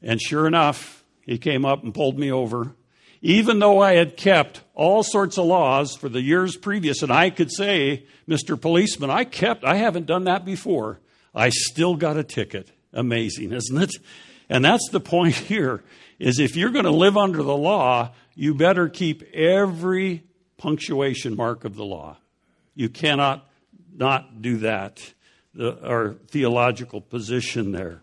And 0.03 0.21
sure 0.21 0.47
enough, 0.47 1.05
he 1.25 1.39
came 1.39 1.65
up 1.65 1.83
and 1.85 1.95
pulled 1.95 2.19
me 2.19 2.33
over. 2.33 2.75
Even 3.23 3.59
though 3.59 3.81
I 3.81 3.95
had 3.95 4.17
kept 4.17 4.63
all 4.75 5.03
sorts 5.03 5.39
of 5.39 5.45
laws 5.45 5.95
for 5.95 6.09
the 6.09 6.23
years 6.23 6.57
previous, 6.57 7.03
and 7.03 7.13
I 7.13 7.31
could 7.31 7.53
say, 7.53 8.07
Mr. 8.27 8.61
Policeman, 8.61 9.11
I 9.11 9.25
kept, 9.25 9.63
I 9.65 9.77
haven't 9.77 10.07
done 10.07 10.25
that 10.25 10.45
before. 10.45 11.01
I 11.35 11.51
still 11.51 11.97
got 11.97 12.17
a 12.17 12.25
ticket. 12.25 12.73
Amazing, 12.93 13.53
isn't 13.53 13.83
it? 13.83 13.93
And 14.49 14.65
that's 14.65 14.89
the 14.91 15.01
point 15.01 15.35
here, 15.51 15.85
is 16.19 16.39
if 16.39 16.57
you're 16.57 16.71
going 16.71 16.87
to 16.87 16.91
live 16.91 17.17
under 17.17 17.43
the 17.43 17.57
law, 17.57 18.13
you 18.35 18.55
better 18.55 18.89
keep 18.89 19.23
every 19.35 20.25
punctuation 20.57 21.37
mark 21.37 21.65
of 21.65 21.77
the 21.77 21.85
law. 21.85 22.17
You 22.75 22.89
cannot 22.89 23.47
not 23.93 24.41
do 24.41 24.59
that 24.59 25.13
the, 25.55 25.87
our 25.87 26.15
theological 26.29 27.01
position 27.01 27.73
there. 27.73 28.03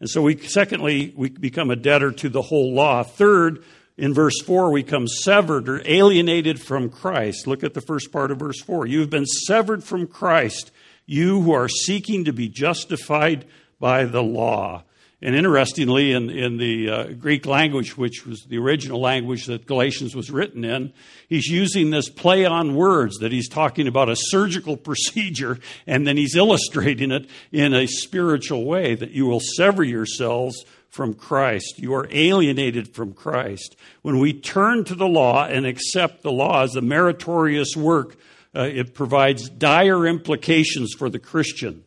And 0.00 0.08
so 0.08 0.22
we, 0.22 0.36
secondly, 0.38 1.12
we 1.16 1.30
become 1.30 1.70
a 1.70 1.76
debtor 1.76 2.12
to 2.12 2.28
the 2.28 2.42
whole 2.42 2.74
law. 2.74 3.02
Third, 3.02 3.64
in 3.96 4.12
verse 4.12 4.40
4, 4.44 4.70
we 4.70 4.82
come 4.82 5.08
severed 5.08 5.68
or 5.68 5.82
alienated 5.86 6.60
from 6.60 6.90
Christ. 6.90 7.46
Look 7.46 7.64
at 7.64 7.72
the 7.72 7.80
first 7.80 8.12
part 8.12 8.30
of 8.30 8.38
verse 8.38 8.60
4. 8.60 8.86
You've 8.86 9.10
been 9.10 9.26
severed 9.26 9.82
from 9.82 10.06
Christ, 10.06 10.70
you 11.06 11.40
who 11.40 11.52
are 11.52 11.68
seeking 11.68 12.24
to 12.24 12.32
be 12.32 12.48
justified 12.48 13.46
by 13.80 14.04
the 14.04 14.22
law. 14.22 14.82
And 15.22 15.34
interestingly, 15.34 16.12
in, 16.12 16.28
in 16.28 16.58
the 16.58 16.90
uh, 16.90 17.04
Greek 17.14 17.46
language, 17.46 17.96
which 17.96 18.26
was 18.26 18.42
the 18.42 18.58
original 18.58 19.00
language 19.00 19.46
that 19.46 19.66
Galatians 19.66 20.14
was 20.14 20.30
written 20.30 20.62
in, 20.62 20.92
he's 21.26 21.46
using 21.46 21.88
this 21.88 22.10
play 22.10 22.44
on 22.44 22.74
words 22.74 23.16
that 23.18 23.32
he's 23.32 23.48
talking 23.48 23.88
about 23.88 24.10
a 24.10 24.16
surgical 24.16 24.76
procedure, 24.76 25.58
and 25.86 26.06
then 26.06 26.18
he's 26.18 26.36
illustrating 26.36 27.12
it 27.12 27.30
in 27.50 27.72
a 27.72 27.86
spiritual 27.86 28.66
way 28.66 28.94
that 28.94 29.12
you 29.12 29.24
will 29.24 29.40
sever 29.40 29.82
yourselves 29.82 30.62
from 30.90 31.14
Christ. 31.14 31.78
You 31.78 31.94
are 31.94 32.08
alienated 32.10 32.94
from 32.94 33.14
Christ. 33.14 33.74
When 34.02 34.18
we 34.18 34.34
turn 34.34 34.84
to 34.84 34.94
the 34.94 35.08
law 35.08 35.46
and 35.46 35.64
accept 35.64 36.22
the 36.22 36.32
law 36.32 36.62
as 36.62 36.76
a 36.76 36.82
meritorious 36.82 37.74
work, 37.74 38.16
uh, 38.54 38.62
it 38.62 38.92
provides 38.92 39.48
dire 39.48 40.06
implications 40.06 40.92
for 40.92 41.08
the 41.08 41.18
Christian. 41.18 41.84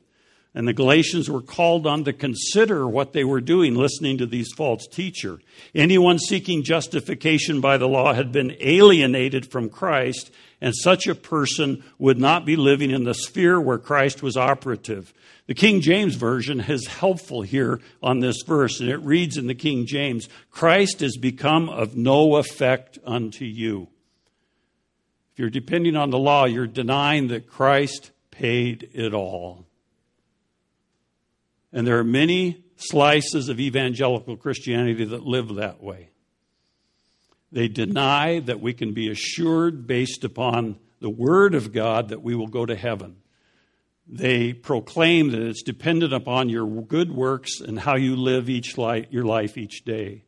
And 0.56 0.68
the 0.68 0.74
Galatians 0.74 1.30
were 1.30 1.42
called 1.42 1.86
on 1.86 2.04
to 2.06 2.14
consider 2.14 2.88
what 2.88 3.14
they 3.14 3.24
were 3.24 3.42
doing 3.42 3.76
listening 3.76 4.18
to 4.18 4.26
these 4.26 4.52
false 4.56 4.88
teachers. 4.88 5.42
Anyone 5.76 6.18
seeking 6.18 6.64
justification 6.64 7.62
by 7.62 7.78
the 7.78 7.88
law 7.88 8.14
had 8.14 8.32
been 8.32 8.58
alienated 8.60 9.52
from 9.52 9.70
Christ, 9.70 10.32
and 10.60 10.74
such 10.76 11.06
a 11.06 11.14
person 11.14 11.84
would 12.00 12.18
not 12.18 12.46
be 12.46 12.56
living 12.56 12.90
in 12.90 13.04
the 13.04 13.14
sphere 13.14 13.62
where 13.62 13.78
Christ 13.78 14.24
was 14.24 14.36
operative. 14.36 15.14
The 15.46 15.54
King 15.54 15.82
James 15.82 16.16
Version 16.16 16.60
is 16.62 16.88
helpful 16.88 17.44
here 17.44 17.80
on 18.02 18.20
this 18.20 18.42
verse, 18.46 18.80
and 18.80 18.90
it 18.90 18.98
reads 18.98 19.38
in 19.38 19.46
the 19.46 19.56
King 19.56 19.86
James 19.86 20.30
Christ 20.50 21.04
is 21.04 21.16
become 21.16 21.70
of 21.70 21.96
no 21.96 22.38
effect 22.38 22.98
unto 23.06 23.46
you. 23.46 23.88
If 25.34 25.40
you're 25.40 25.50
depending 25.52 25.96
on 25.96 26.10
the 26.10 26.20
law, 26.20 26.46
you're 26.46 26.68
denying 26.68 27.28
that 27.28 27.48
Christ 27.48 28.10
paid 28.32 28.90
it 28.94 29.14
all. 29.14 29.66
And 31.72 31.86
there 31.86 32.00
are 32.00 32.04
many 32.04 32.64
slices 32.78 33.50
of 33.50 33.60
evangelical 33.60 34.38
Christianity 34.38 35.06
that 35.06 35.24
live 35.24 35.56
that 35.56 35.84
way. 35.84 36.10
They 37.52 37.68
deny 37.68 38.40
that 38.42 38.62
we 38.62 38.74
can 38.74 38.94
be 38.94 39.10
assured, 39.10 39.88
based 39.88 40.24
upon 40.24 40.78
the 41.00 41.10
Word 41.10 41.56
of 41.56 41.74
God, 41.74 42.10
that 42.10 42.22
we 42.22 42.36
will 42.36 42.48
go 42.48 42.66
to 42.66 42.76
heaven. 42.76 43.18
They 44.08 44.54
proclaim 44.54 45.32
that 45.32 45.42
it's 45.42 45.62
dependent 45.62 46.14
upon 46.14 46.50
your 46.50 46.68
good 46.82 47.12
works 47.12 47.60
and 47.60 47.80
how 47.80 47.96
you 47.96 48.16
live 48.16 48.50
each 48.50 48.78
life, 48.78 49.06
your 49.12 49.24
life 49.24 49.58
each 49.58 49.84
day. 49.86 50.24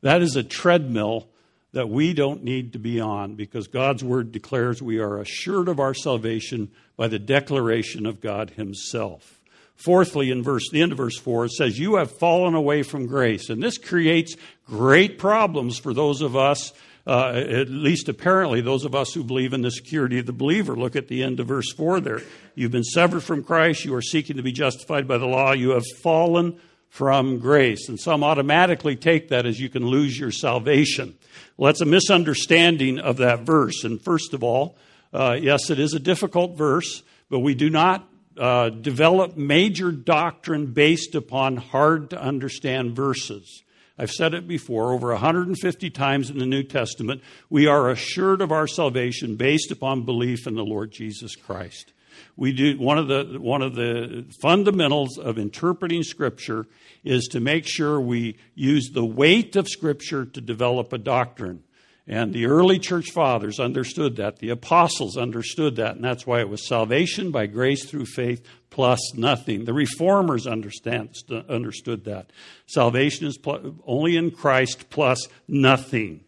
That 0.00 0.22
is 0.22 0.36
a 0.36 0.42
treadmill 0.42 1.28
that 1.72 1.88
we 1.88 2.14
don't 2.14 2.42
need 2.42 2.72
to 2.72 2.78
be 2.78 3.00
on 3.00 3.34
because 3.34 3.68
God's 3.68 4.02
Word 4.02 4.32
declares 4.32 4.80
we 4.80 4.98
are 4.98 5.18
assured 5.18 5.68
of 5.68 5.78
our 5.78 5.94
salvation 5.94 6.70
by 6.96 7.08
the 7.08 7.18
declaration 7.18 8.06
of 8.06 8.20
God 8.20 8.50
Himself. 8.50 9.37
Fourthly, 9.78 10.32
in 10.32 10.42
verse, 10.42 10.68
the 10.72 10.82
end 10.82 10.90
of 10.90 10.98
verse 10.98 11.16
4, 11.16 11.44
it 11.44 11.52
says, 11.52 11.78
You 11.78 11.96
have 11.96 12.10
fallen 12.10 12.54
away 12.54 12.82
from 12.82 13.06
grace. 13.06 13.48
And 13.48 13.62
this 13.62 13.78
creates 13.78 14.34
great 14.66 15.18
problems 15.18 15.78
for 15.78 15.94
those 15.94 16.20
of 16.20 16.34
us, 16.34 16.72
uh, 17.06 17.28
at 17.28 17.68
least 17.68 18.08
apparently, 18.08 18.60
those 18.60 18.84
of 18.84 18.96
us 18.96 19.14
who 19.14 19.22
believe 19.22 19.52
in 19.52 19.62
the 19.62 19.70
security 19.70 20.18
of 20.18 20.26
the 20.26 20.32
believer. 20.32 20.74
Look 20.74 20.96
at 20.96 21.06
the 21.06 21.22
end 21.22 21.38
of 21.38 21.46
verse 21.46 21.72
4 21.72 22.00
there. 22.00 22.22
You've 22.56 22.72
been 22.72 22.82
severed 22.82 23.22
from 23.22 23.44
Christ. 23.44 23.84
You 23.84 23.94
are 23.94 24.02
seeking 24.02 24.36
to 24.36 24.42
be 24.42 24.50
justified 24.50 25.06
by 25.06 25.16
the 25.16 25.26
law. 25.26 25.52
You 25.52 25.70
have 25.70 25.86
fallen 26.02 26.58
from 26.88 27.38
grace. 27.38 27.88
And 27.88 28.00
some 28.00 28.24
automatically 28.24 28.96
take 28.96 29.28
that 29.28 29.46
as 29.46 29.60
you 29.60 29.68
can 29.68 29.86
lose 29.86 30.18
your 30.18 30.32
salvation. 30.32 31.16
Well, 31.56 31.68
that's 31.68 31.82
a 31.82 31.86
misunderstanding 31.86 32.98
of 32.98 33.18
that 33.18 33.40
verse. 33.42 33.84
And 33.84 34.02
first 34.02 34.34
of 34.34 34.42
all, 34.42 34.76
uh, 35.12 35.38
yes, 35.40 35.70
it 35.70 35.78
is 35.78 35.94
a 35.94 36.00
difficult 36.00 36.58
verse, 36.58 37.04
but 37.30 37.38
we 37.38 37.54
do 37.54 37.70
not 37.70 38.08
uh, 38.38 38.70
develop 38.70 39.36
major 39.36 39.90
doctrine 39.92 40.66
based 40.66 41.14
upon 41.14 41.56
hard 41.56 42.10
to 42.10 42.20
understand 42.20 42.94
verses. 42.94 43.62
I've 43.98 44.12
said 44.12 44.32
it 44.32 44.46
before, 44.46 44.92
over 44.92 45.08
150 45.08 45.90
times 45.90 46.30
in 46.30 46.38
the 46.38 46.46
New 46.46 46.62
Testament, 46.62 47.20
we 47.50 47.66
are 47.66 47.90
assured 47.90 48.40
of 48.40 48.52
our 48.52 48.68
salvation 48.68 49.34
based 49.34 49.72
upon 49.72 50.04
belief 50.04 50.46
in 50.46 50.54
the 50.54 50.64
Lord 50.64 50.92
Jesus 50.92 51.34
Christ. 51.34 51.92
We 52.36 52.52
do 52.52 52.78
one 52.78 52.98
of 52.98 53.08
the 53.08 53.38
one 53.40 53.62
of 53.62 53.74
the 53.74 54.24
fundamentals 54.40 55.18
of 55.18 55.38
interpreting 55.38 56.04
Scripture 56.04 56.66
is 57.02 57.26
to 57.28 57.40
make 57.40 57.66
sure 57.66 58.00
we 58.00 58.38
use 58.54 58.90
the 58.90 59.04
weight 59.04 59.56
of 59.56 59.68
Scripture 59.68 60.24
to 60.24 60.40
develop 60.40 60.92
a 60.92 60.98
doctrine. 60.98 61.64
And 62.10 62.32
the 62.32 62.46
early 62.46 62.78
church 62.78 63.10
fathers 63.10 63.60
understood 63.60 64.16
that. 64.16 64.38
The 64.38 64.48
apostles 64.48 65.18
understood 65.18 65.76
that. 65.76 65.96
And 65.96 66.04
that's 66.04 66.26
why 66.26 66.40
it 66.40 66.48
was 66.48 66.66
salvation 66.66 67.30
by 67.30 67.44
grace 67.46 67.84
through 67.84 68.06
faith 68.06 68.42
plus 68.70 69.14
nothing. 69.14 69.66
The 69.66 69.74
reformers 69.74 70.46
understand, 70.46 71.14
understood 71.50 72.04
that. 72.06 72.30
Salvation 72.66 73.26
is 73.26 73.36
pl- 73.36 73.76
only 73.86 74.16
in 74.16 74.30
Christ 74.30 74.88
plus 74.88 75.28
nothing. 75.46 76.24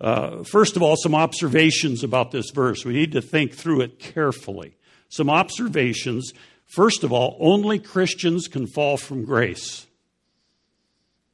Uh, 0.00 0.44
first 0.44 0.76
of 0.76 0.82
all, 0.82 0.96
some 0.96 1.14
observations 1.14 2.02
about 2.02 2.30
this 2.30 2.50
verse. 2.50 2.86
We 2.86 2.94
need 2.94 3.12
to 3.12 3.20
think 3.20 3.52
through 3.52 3.82
it 3.82 3.98
carefully. 3.98 4.78
Some 5.10 5.28
observations. 5.28 6.32
First 6.64 7.04
of 7.04 7.12
all, 7.12 7.36
only 7.38 7.78
Christians 7.78 8.48
can 8.48 8.66
fall 8.66 8.96
from 8.96 9.26
grace. 9.26 9.86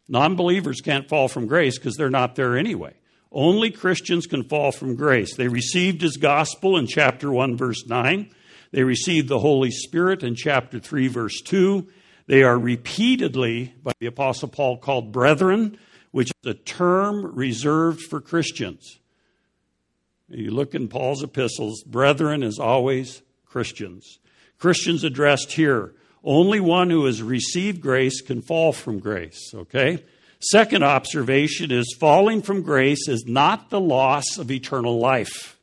Non 0.09 0.35
believers 0.35 0.81
can't 0.81 1.09
fall 1.09 1.29
from 1.29 1.47
grace 1.47 1.79
because 1.79 1.95
they're 1.95 2.11
not 2.11 2.35
there 2.35 2.57
anyway. 2.57 2.95
Only 3.35 3.73
Christians 3.73 4.27
can 4.27 4.45
fall 4.45 4.71
from 4.71 4.95
grace. 4.95 5.35
They 5.35 5.49
received 5.49 6.01
his 6.03 6.17
gospel 6.17 6.77
in 6.77 6.87
chapter 6.87 7.33
1, 7.33 7.57
verse 7.57 7.85
9. 7.85 8.31
They 8.71 8.85
received 8.85 9.29
the 9.29 9.41
Holy 9.41 9.73
Spirit 9.73 10.23
in 10.23 10.37
chapter 10.37 10.79
3, 10.79 11.09
verse 11.09 11.41
2. 11.43 11.87
They 12.29 12.45
are 12.45 12.57
repeatedly, 12.57 13.75
by 13.83 13.93
the 13.99 14.07
Apostle 14.07 14.49
Paul, 14.49 14.79
called 14.79 15.11
brethren, 15.11 15.77
which 16.13 16.31
is 16.31 16.51
a 16.51 16.55
term 16.55 17.35
reserved 17.35 18.03
for 18.03 18.21
Christians. 18.21 19.01
You 20.29 20.53
look 20.53 20.77
in 20.77 20.87
Paul's 20.87 21.25
epistles, 21.25 21.83
brethren 21.83 22.45
is 22.45 22.61
always 22.61 23.23
Christians. 23.45 24.21
Christians 24.59 25.03
addressed 25.03 25.53
here. 25.53 25.93
Only 26.23 26.61
one 26.61 26.89
who 26.89 27.05
has 27.05 27.21
received 27.21 27.81
grace 27.81 28.21
can 28.21 28.43
fall 28.43 28.73
from 28.73 29.01
grace, 29.01 29.53
okay? 29.55 30.05
Second 30.51 30.83
observation 30.83 31.71
is 31.71 31.97
falling 31.99 32.43
from 32.43 32.63
grace 32.63 33.09
is 33.09 33.25
not 33.27 33.71
the 33.71 33.81
loss 33.81 34.37
of 34.37 34.51
eternal 34.51 34.99
life. 34.99 35.59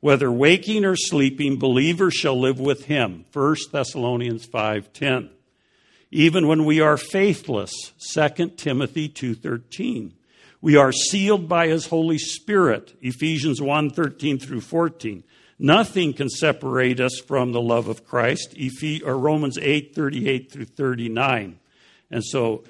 Whether 0.00 0.32
waking 0.32 0.86
or 0.86 0.96
sleeping, 0.96 1.58
believers 1.58 2.14
shall 2.14 2.40
live 2.40 2.58
with 2.58 2.86
him. 2.86 3.26
1 3.32 3.72
Thessalonians 3.72 4.46
5:10. 4.46 5.28
Even 6.10 6.46
when 6.46 6.64
we 6.64 6.80
are 6.80 6.96
faithless, 6.96 7.72
2 7.98 8.56
Timothy 8.56 9.08
2:13. 9.08 10.14
We 10.62 10.76
are 10.76 10.92
sealed 10.92 11.46
by 11.46 11.68
his 11.68 11.86
Holy 11.86 12.18
Spirit, 12.18 12.94
Ephesians 13.02 13.60
1:13 13.60 14.38
through 14.38 14.62
14. 14.62 15.24
Nothing 15.58 16.14
can 16.14 16.30
separate 16.30 17.00
us 17.00 17.18
from 17.18 17.52
the 17.52 17.60
love 17.60 17.88
of 17.88 18.06
Christ, 18.06 18.56
or 19.04 19.18
Romans 19.18 19.58
8:38 19.60 20.50
through 20.50 20.64
39. 20.64 21.58
And 22.10 22.24
so 22.24 22.64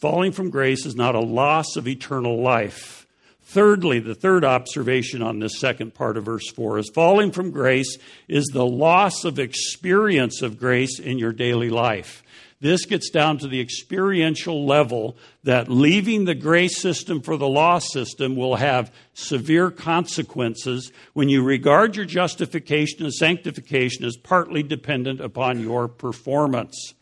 falling 0.00 0.32
from 0.32 0.50
grace 0.50 0.86
is 0.86 0.96
not 0.96 1.14
a 1.14 1.20
loss 1.20 1.76
of 1.76 1.86
eternal 1.86 2.40
life. 2.40 3.06
Thirdly, 3.42 3.98
the 3.98 4.14
third 4.14 4.44
observation 4.44 5.22
on 5.22 5.38
this 5.38 5.58
second 5.58 5.94
part 5.94 6.16
of 6.18 6.24
verse 6.24 6.50
4 6.50 6.78
is 6.80 6.90
falling 6.90 7.30
from 7.32 7.50
grace 7.50 7.96
is 8.28 8.44
the 8.52 8.66
loss 8.66 9.24
of 9.24 9.38
experience 9.38 10.42
of 10.42 10.58
grace 10.58 10.98
in 10.98 11.18
your 11.18 11.32
daily 11.32 11.70
life. 11.70 12.22
This 12.60 12.86
gets 12.86 13.08
down 13.08 13.38
to 13.38 13.48
the 13.48 13.60
experiential 13.60 14.66
level 14.66 15.16
that 15.44 15.70
leaving 15.70 16.24
the 16.24 16.34
grace 16.34 16.76
system 16.76 17.22
for 17.22 17.36
the 17.36 17.48
law 17.48 17.78
system 17.78 18.34
will 18.34 18.56
have 18.56 18.92
severe 19.14 19.70
consequences 19.70 20.90
when 21.12 21.28
you 21.28 21.42
regard 21.42 21.94
your 21.94 22.04
justification 22.04 23.04
and 23.04 23.14
sanctification 23.14 24.04
as 24.04 24.16
partly 24.16 24.62
dependent 24.62 25.20
upon 25.20 25.60
your 25.60 25.86
performance 25.86 26.94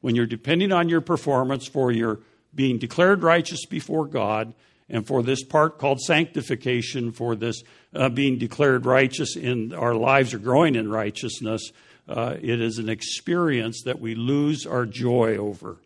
when 0.00 0.14
you're 0.14 0.26
depending 0.26 0.72
on 0.72 0.88
your 0.88 1.00
performance 1.00 1.66
for 1.66 1.90
your 1.90 2.20
being 2.54 2.78
declared 2.78 3.22
righteous 3.22 3.66
before 3.66 4.06
God, 4.06 4.54
and 4.88 5.06
for 5.06 5.22
this 5.22 5.42
part 5.42 5.78
called 5.78 6.00
sanctification, 6.00 7.12
for 7.12 7.34
this 7.34 7.62
uh, 7.94 8.08
being 8.08 8.38
declared 8.38 8.86
righteous 8.86 9.36
in 9.36 9.74
our 9.74 9.94
lives 9.94 10.32
or 10.32 10.38
growing 10.38 10.74
in 10.74 10.88
righteousness, 10.88 11.72
uh, 12.08 12.36
it 12.40 12.60
is 12.60 12.78
an 12.78 12.88
experience 12.88 13.82
that 13.84 14.00
we 14.00 14.14
lose 14.14 14.64
our 14.64 14.86
joy 14.86 15.36
over. 15.36 15.78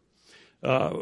Uh, 0.63 0.99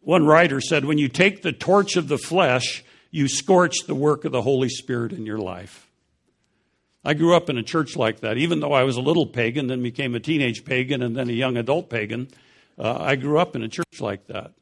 one 0.00 0.24
writer 0.24 0.60
said, 0.60 0.84
When 0.84 0.98
you 0.98 1.08
take 1.08 1.42
the 1.42 1.52
torch 1.52 1.96
of 1.96 2.08
the 2.08 2.18
flesh, 2.18 2.84
you 3.10 3.28
scorch 3.28 3.74
the 3.86 3.94
work 3.94 4.24
of 4.24 4.32
the 4.32 4.42
Holy 4.42 4.68
Spirit 4.68 5.12
in 5.12 5.26
your 5.26 5.38
life. 5.38 5.85
I 7.06 7.14
grew 7.14 7.36
up 7.36 7.48
in 7.48 7.56
a 7.56 7.62
church 7.62 7.94
like 7.94 8.20
that, 8.20 8.36
even 8.36 8.58
though 8.58 8.72
I 8.72 8.82
was 8.82 8.96
a 8.96 9.00
little 9.00 9.26
pagan, 9.26 9.68
then 9.68 9.80
became 9.80 10.16
a 10.16 10.20
teenage 10.20 10.64
pagan, 10.64 11.02
and 11.02 11.14
then 11.14 11.30
a 11.30 11.32
young 11.32 11.56
adult 11.56 11.88
pagan. 11.88 12.26
Uh, 12.76 12.98
I 12.98 13.14
grew 13.14 13.38
up 13.38 13.54
in 13.54 13.62
a 13.62 13.68
church 13.68 14.00
like 14.00 14.26
that, 14.26 14.54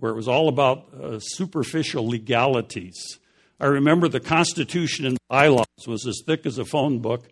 where 0.00 0.10
it 0.10 0.16
was 0.16 0.26
all 0.26 0.48
about 0.48 0.92
uh, 0.92 1.20
superficial 1.20 2.08
legalities. 2.08 3.20
I 3.60 3.66
remember 3.66 4.08
the 4.08 4.18
Constitution 4.18 5.06
and 5.06 5.16
bylaws 5.28 5.66
was 5.86 6.04
as 6.08 6.22
thick 6.26 6.44
as 6.44 6.58
a 6.58 6.64
phone 6.64 6.98
book, 6.98 7.28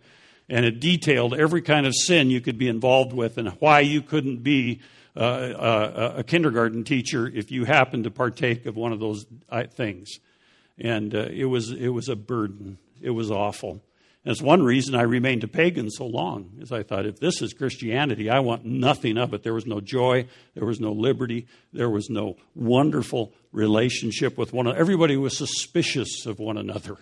and 0.49 0.65
it 0.65 0.79
detailed 0.79 1.35
every 1.35 1.61
kind 1.61 1.85
of 1.85 1.93
sin 1.93 2.31
you 2.31 2.41
could 2.41 2.57
be 2.57 2.69
involved 2.69 3.13
with 3.13 3.39
and 3.39 3.49
why 3.59 3.81
you 3.81 4.03
couldn't 4.03 4.45
be 4.45 4.81
uh, 5.17 6.13
a 6.17 6.23
kindergarten 6.23 6.85
teacher 6.85 7.27
if 7.27 7.51
you 7.51 7.65
happen 7.65 8.05
to 8.05 8.11
partake 8.11 8.67
of 8.67 8.77
one 8.77 8.93
of 8.93 9.01
those 9.01 9.27
uh, 9.49 9.65
things. 9.65 10.11
And 10.79 11.13
uh, 11.13 11.27
it, 11.33 11.47
was, 11.47 11.73
it 11.73 11.89
was 11.89 12.09
a 12.09 12.17
burden. 12.17 12.79
It 13.03 13.11
was 13.11 13.33
awful. 13.33 13.83
And 14.25 14.33
it's 14.33 14.41
one 14.41 14.63
reason 14.63 14.95
I 14.95 15.03
remained 15.03 15.45
a 15.45 15.49
pagan 15.49 15.91
so 15.91 16.07
long, 16.07 16.53
is 16.61 16.73
I 16.73 16.83
thought, 16.83 17.05
if 17.05 17.21
this 17.21 17.43
is 17.43 17.53
Christianity, 17.53 18.31
I 18.31 18.41
want 18.41 18.65
nothing 18.65 19.19
of 19.19 19.35
it. 19.35 19.43
There 19.43 19.53
was 19.53 19.67
no 19.67 19.81
joy, 19.81 20.27
there 20.55 20.65
was 20.65 20.81
no 20.81 20.93
liberty, 20.93 21.47
there 21.75 21.91
was 21.91 22.09
no 22.09 22.37
wonderful 22.55 23.35
relationship 23.53 24.39
with 24.39 24.55
one 24.55 24.67
another. 24.67 24.81
Everybody 24.81 25.19
was 25.19 25.37
suspicious 25.37 26.25
of 26.25 26.39
one 26.39 26.57
another. 26.57 26.97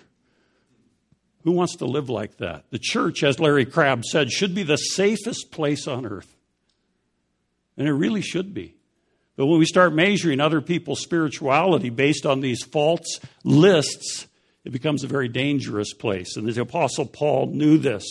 Who 1.44 1.52
wants 1.52 1.76
to 1.76 1.86
live 1.86 2.08
like 2.10 2.38
that? 2.38 2.64
The 2.70 2.80
church, 2.80 3.22
as 3.22 3.38
Larry 3.38 3.66
Crabb 3.66 4.04
said, 4.04 4.32
should 4.32 4.54
be 4.54 4.64
the 4.64 4.76
safest 4.76 5.52
place 5.52 5.86
on 5.86 6.06
earth. 6.06 6.36
And 7.76 7.86
it 7.86 7.92
really 7.92 8.22
should 8.22 8.52
be. 8.52 8.74
But 9.36 9.46
when 9.46 9.58
we 9.58 9.64
start 9.64 9.94
measuring 9.94 10.40
other 10.40 10.60
people's 10.60 11.00
spirituality 11.00 11.90
based 11.90 12.26
on 12.26 12.40
these 12.40 12.62
false 12.64 13.18
lists, 13.44 14.26
it 14.64 14.72
becomes 14.72 15.02
a 15.02 15.08
very 15.08 15.28
dangerous 15.28 15.92
place. 15.92 16.36
And 16.36 16.46
the 16.46 16.60
Apostle 16.60 17.06
Paul 17.06 17.46
knew 17.46 17.78
this. 17.78 18.04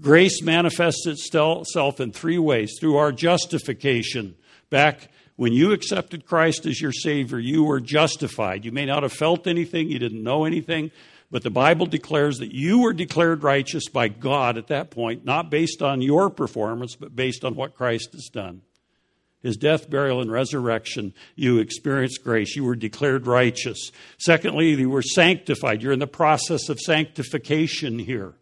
Grace 0.00 0.42
manifests 0.42 1.06
itself 1.06 2.00
in 2.00 2.12
three 2.12 2.38
ways 2.38 2.76
through 2.78 2.96
our 2.96 3.12
justification. 3.12 4.34
Back 4.68 5.08
when 5.36 5.52
you 5.52 5.72
accepted 5.72 6.26
Christ 6.26 6.66
as 6.66 6.80
your 6.80 6.92
Savior, 6.92 7.38
you 7.38 7.64
were 7.64 7.80
justified. 7.80 8.64
You 8.64 8.72
may 8.72 8.84
not 8.84 9.02
have 9.02 9.12
felt 9.12 9.46
anything, 9.46 9.88
you 9.88 9.98
didn't 9.98 10.22
know 10.22 10.44
anything, 10.44 10.90
but 11.30 11.42
the 11.42 11.50
Bible 11.50 11.86
declares 11.86 12.38
that 12.38 12.52
you 12.52 12.80
were 12.80 12.92
declared 12.92 13.42
righteous 13.42 13.88
by 13.88 14.08
God 14.08 14.58
at 14.58 14.66
that 14.66 14.90
point, 14.90 15.24
not 15.24 15.50
based 15.50 15.82
on 15.82 16.02
your 16.02 16.30
performance, 16.30 16.96
but 16.96 17.16
based 17.16 17.44
on 17.44 17.54
what 17.54 17.74
Christ 17.74 18.12
has 18.12 18.28
done. 18.32 18.62
His 19.42 19.56
death, 19.56 19.90
burial, 19.90 20.20
and 20.20 20.30
resurrection, 20.30 21.14
you 21.34 21.58
experienced 21.58 22.22
grace. 22.22 22.54
You 22.54 22.64
were 22.64 22.76
declared 22.76 23.26
righteous. 23.26 23.90
Secondly, 24.18 24.70
you 24.70 24.88
were 24.88 25.02
sanctified. 25.02 25.82
You're 25.82 25.92
in 25.92 25.98
the 25.98 26.06
process 26.06 26.68
of 26.68 26.78
sanctification 26.78 27.98
here. 27.98 28.34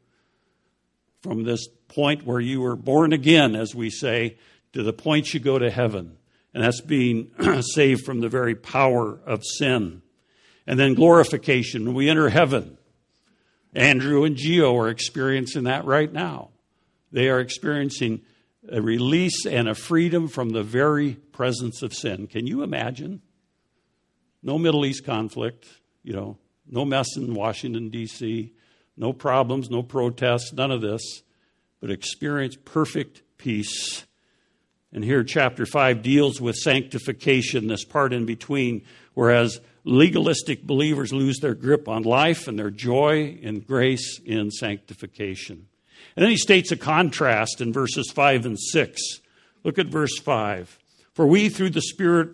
From 1.22 1.44
this 1.44 1.66
point 1.88 2.26
where 2.26 2.40
you 2.40 2.60
were 2.60 2.76
born 2.76 3.12
again, 3.14 3.56
as 3.56 3.74
we 3.74 3.88
say, 3.88 4.36
to 4.74 4.82
the 4.82 4.92
point 4.92 5.32
you 5.32 5.40
go 5.40 5.58
to 5.58 5.70
heaven. 5.70 6.18
And 6.52 6.62
that's 6.62 6.82
being 6.82 7.30
saved 7.74 8.04
from 8.04 8.20
the 8.20 8.28
very 8.28 8.54
power 8.54 9.18
of 9.26 9.44
sin. 9.44 10.02
And 10.66 10.78
then 10.78 10.94
glorification. 10.94 11.86
When 11.86 11.94
we 11.94 12.10
enter 12.10 12.28
heaven, 12.28 12.76
Andrew 13.74 14.24
and 14.24 14.36
Geo 14.36 14.76
are 14.76 14.88
experiencing 14.88 15.64
that 15.64 15.84
right 15.86 16.12
now. 16.12 16.50
They 17.12 17.28
are 17.28 17.40
experiencing 17.40 18.20
a 18.70 18.80
release 18.80 19.46
and 19.46 19.68
a 19.68 19.74
freedom 19.74 20.28
from 20.28 20.50
the 20.50 20.62
very 20.62 21.14
presence 21.14 21.82
of 21.82 21.92
sin. 21.92 22.26
Can 22.26 22.46
you 22.46 22.62
imagine? 22.62 23.22
No 24.42 24.58
Middle 24.58 24.86
East 24.86 25.04
conflict, 25.04 25.66
you 26.02 26.12
know, 26.12 26.38
no 26.66 26.84
mess 26.84 27.16
in 27.16 27.34
Washington, 27.34 27.90
D.C., 27.90 28.52
no 28.96 29.12
problems, 29.12 29.70
no 29.70 29.82
protests, 29.82 30.52
none 30.52 30.70
of 30.70 30.80
this, 30.80 31.22
but 31.80 31.90
experience 31.90 32.56
perfect 32.64 33.22
peace. 33.38 34.06
And 34.92 35.04
here, 35.04 35.24
chapter 35.24 35.64
5 35.64 36.02
deals 36.02 36.40
with 36.40 36.56
sanctification, 36.56 37.66
this 37.66 37.84
part 37.84 38.12
in 38.12 38.26
between, 38.26 38.82
whereas 39.14 39.60
legalistic 39.84 40.64
believers 40.64 41.12
lose 41.12 41.38
their 41.38 41.54
grip 41.54 41.88
on 41.88 42.02
life 42.02 42.46
and 42.46 42.58
their 42.58 42.70
joy 42.70 43.38
and 43.42 43.66
grace 43.66 44.20
in 44.24 44.50
sanctification. 44.50 45.66
And 46.20 46.26
then 46.26 46.32
he 46.32 46.36
states 46.36 46.70
a 46.70 46.76
contrast 46.76 47.62
in 47.62 47.72
verses 47.72 48.10
5 48.10 48.44
and 48.44 48.60
6. 48.60 49.00
Look 49.64 49.78
at 49.78 49.86
verse 49.86 50.18
5. 50.18 50.78
For 51.14 51.26
we, 51.26 51.48
through 51.48 51.70
the 51.70 51.80
Spirit, 51.80 52.28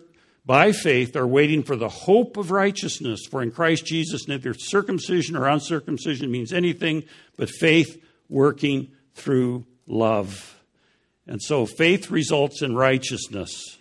by 0.45 0.73
faith, 0.73 1.15
are 1.15 1.25
waiting 1.25 1.63
for 1.63 1.77
the 1.77 1.87
hope 1.87 2.35
of 2.35 2.51
righteousness. 2.51 3.21
For 3.31 3.41
in 3.41 3.49
Christ 3.49 3.85
Jesus, 3.85 4.27
neither 4.27 4.53
circumcision 4.53 5.37
or 5.37 5.47
uncircumcision 5.47 6.29
means 6.29 6.51
anything 6.51 7.05
but 7.37 7.49
faith 7.49 8.03
working 8.27 8.91
through 9.13 9.65
love. 9.85 10.61
And 11.25 11.41
so 11.41 11.65
faith 11.65 12.11
results 12.11 12.61
in 12.61 12.75
righteousness. 12.75 13.77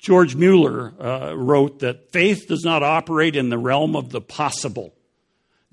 George 0.00 0.34
Mueller 0.34 0.92
uh, 1.00 1.34
wrote 1.36 1.78
that 1.78 2.10
faith 2.10 2.48
does 2.48 2.64
not 2.64 2.82
operate 2.82 3.36
in 3.36 3.48
the 3.48 3.58
realm 3.58 3.94
of 3.94 4.10
the 4.10 4.20
possible. 4.20 4.92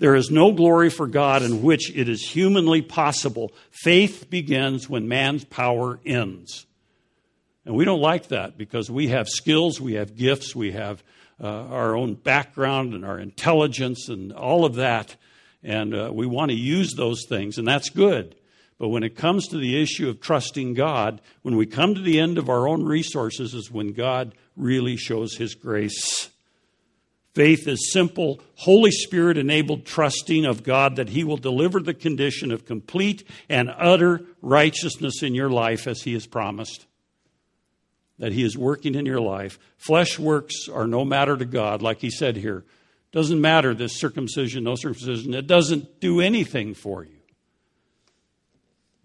There 0.02 0.16
is 0.16 0.32
no 0.32 0.50
glory 0.50 0.90
for 0.90 1.06
God 1.06 1.44
in 1.44 1.62
which 1.62 1.94
it 1.94 2.08
is 2.08 2.28
humanly 2.28 2.82
possible. 2.82 3.52
Faith 3.70 4.28
begins 4.28 4.88
when 4.88 5.06
man's 5.06 5.44
power 5.44 6.00
ends. 6.04 6.66
And 7.64 7.76
we 7.76 7.84
don't 7.84 8.00
like 8.00 8.26
that 8.26 8.58
because 8.58 8.90
we 8.90 9.06
have 9.10 9.28
skills, 9.28 9.80
we 9.80 9.92
have 9.92 10.16
gifts, 10.16 10.56
we 10.56 10.72
have 10.72 11.04
uh, 11.40 11.46
our 11.46 11.94
own 11.94 12.14
background 12.14 12.94
and 12.94 13.04
our 13.04 13.16
intelligence 13.16 14.08
and 14.08 14.32
all 14.32 14.64
of 14.64 14.74
that. 14.74 15.14
And 15.62 15.94
uh, 15.94 16.10
we 16.12 16.26
want 16.26 16.50
to 16.50 16.56
use 16.56 16.94
those 16.94 17.24
things, 17.28 17.56
and 17.56 17.68
that's 17.68 17.88
good. 17.88 18.34
But 18.80 18.88
when 18.88 19.04
it 19.04 19.16
comes 19.16 19.46
to 19.46 19.56
the 19.56 19.80
issue 19.80 20.08
of 20.08 20.20
trusting 20.20 20.74
God, 20.74 21.20
when 21.42 21.54
we 21.54 21.64
come 21.64 21.94
to 21.94 22.00
the 22.00 22.18
end 22.18 22.38
of 22.38 22.48
our 22.48 22.66
own 22.66 22.84
resources, 22.84 23.54
is 23.54 23.70
when 23.70 23.92
God 23.92 24.34
really 24.56 24.96
shows 24.96 25.36
His 25.36 25.54
grace. 25.54 26.28
Faith 27.34 27.66
is 27.66 27.90
simple, 27.92 28.40
Holy 28.56 28.90
Spirit 28.90 29.38
enabled 29.38 29.86
trusting 29.86 30.44
of 30.44 30.62
God 30.62 30.96
that 30.96 31.08
He 31.08 31.24
will 31.24 31.38
deliver 31.38 31.80
the 31.80 31.94
condition 31.94 32.52
of 32.52 32.66
complete 32.66 33.26
and 33.48 33.70
utter 33.70 34.26
righteousness 34.42 35.22
in 35.22 35.34
your 35.34 35.48
life 35.48 35.86
as 35.86 36.02
He 36.02 36.12
has 36.12 36.26
promised. 36.26 36.86
That 38.18 38.32
He 38.32 38.42
is 38.42 38.56
working 38.56 38.94
in 38.94 39.06
your 39.06 39.20
life. 39.20 39.58
Flesh 39.78 40.18
works 40.18 40.68
are 40.68 40.86
no 40.86 41.06
matter 41.06 41.36
to 41.36 41.46
God, 41.46 41.80
like 41.80 42.00
He 42.00 42.10
said 42.10 42.36
here. 42.36 42.64
Doesn't 43.12 43.40
matter 43.40 43.74
this 43.74 43.98
circumcision, 43.98 44.64
no 44.64 44.74
circumcision. 44.74 45.32
It 45.32 45.46
doesn't 45.46 46.00
do 46.00 46.20
anything 46.20 46.74
for 46.74 47.04
you. 47.04 47.16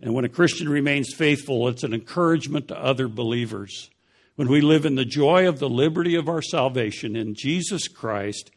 And 0.01 0.13
when 0.13 0.25
a 0.25 0.29
Christian 0.29 0.69
remains 0.69 1.13
faithful, 1.13 1.67
it's 1.69 1.83
an 1.83 1.93
encouragement 1.93 2.67
to 2.67 2.77
other 2.77 3.07
believers. 3.07 3.89
When 4.38 4.47
we 4.47 4.62
live 4.62 4.86
in 4.86 4.95
the 4.95 5.04
joy 5.04 5.47
of 5.50 5.60
the 5.60 5.67
liberty 5.67 6.15
of 6.15 6.30
our 6.30 6.41
salvation 6.41 7.15
in 7.15 7.34
Jesus 7.36 7.88
Christ, 7.88 8.52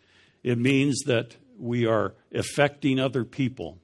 it 0.45 0.59
means 0.59 1.01
that 1.07 1.37
we 1.59 1.87
are 1.87 2.15
affecting 2.33 3.01
other 3.01 3.25
people. 3.25 3.79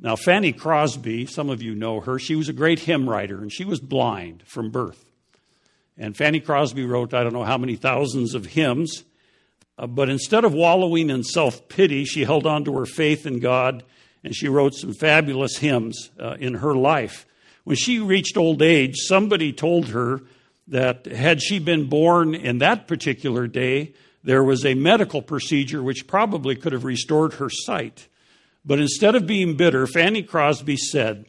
Now, 0.00 0.16
Fanny 0.16 0.52
Crosby, 0.52 1.26
some 1.26 1.50
of 1.50 1.62
you 1.62 1.74
know 1.74 2.00
her, 2.00 2.18
she 2.18 2.34
was 2.34 2.48
a 2.48 2.54
great 2.54 2.80
hymn 2.80 3.08
writer, 3.08 3.40
and 3.40 3.52
she 3.52 3.64
was 3.64 3.80
blind 3.80 4.42
from 4.46 4.70
birth. 4.70 5.04
And 5.96 6.16
Fanny 6.16 6.40
Crosby 6.40 6.84
wrote, 6.84 7.14
I 7.14 7.22
don't 7.22 7.34
know 7.34 7.44
how 7.44 7.58
many 7.58 7.76
thousands 7.76 8.34
of 8.34 8.46
hymns, 8.46 9.04
uh, 9.78 9.86
but 9.86 10.08
instead 10.08 10.44
of 10.44 10.54
wallowing 10.54 11.10
in 11.10 11.22
self 11.22 11.68
pity, 11.68 12.04
she 12.04 12.24
held 12.24 12.46
on 12.46 12.64
to 12.64 12.76
her 12.78 12.86
faith 12.86 13.26
in 13.26 13.38
God 13.38 13.84
and 14.24 14.34
she 14.34 14.48
wrote 14.48 14.74
some 14.74 14.94
fabulous 14.94 15.58
hymns 15.58 16.10
uh, 16.18 16.36
in 16.38 16.54
her 16.54 16.74
life. 16.74 17.26
When 17.64 17.76
she 17.76 17.98
reached 17.98 18.36
old 18.36 18.62
age, 18.62 18.96
somebody 18.96 19.52
told 19.52 19.88
her 19.88 20.22
that 20.68 21.06
had 21.06 21.42
she 21.42 21.58
been 21.58 21.88
born 21.88 22.34
in 22.34 22.58
that 22.58 22.86
particular 22.86 23.46
day, 23.46 23.94
there 24.24 24.44
was 24.44 24.64
a 24.64 24.74
medical 24.74 25.22
procedure 25.22 25.82
which 25.82 26.06
probably 26.06 26.54
could 26.54 26.72
have 26.72 26.84
restored 26.84 27.34
her 27.34 27.50
sight. 27.50 28.08
But 28.64 28.78
instead 28.78 29.14
of 29.14 29.26
being 29.26 29.56
bitter, 29.56 29.86
Fanny 29.86 30.22
Crosby 30.22 30.76
said, 30.76 31.26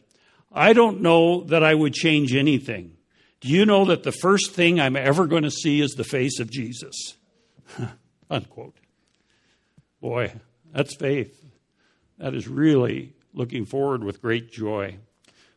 I 0.52 0.72
don't 0.72 1.00
know 1.00 1.42
that 1.44 1.64
I 1.64 1.74
would 1.74 1.94
change 1.94 2.34
anything. 2.34 2.96
Do 3.40 3.48
you 3.48 3.66
know 3.66 3.84
that 3.86 4.04
the 4.04 4.12
first 4.12 4.52
thing 4.52 4.80
I'm 4.80 4.96
ever 4.96 5.26
going 5.26 5.42
to 5.42 5.50
see 5.50 5.80
is 5.80 5.92
the 5.92 6.04
face 6.04 6.38
of 6.38 6.50
Jesus? 6.50 7.16
Unquote. 8.30 8.76
Boy, 10.00 10.32
that's 10.72 10.96
faith. 10.96 11.44
That 12.18 12.34
is 12.34 12.46
really 12.46 13.14
looking 13.32 13.66
forward 13.66 14.04
with 14.04 14.22
great 14.22 14.52
joy. 14.52 14.98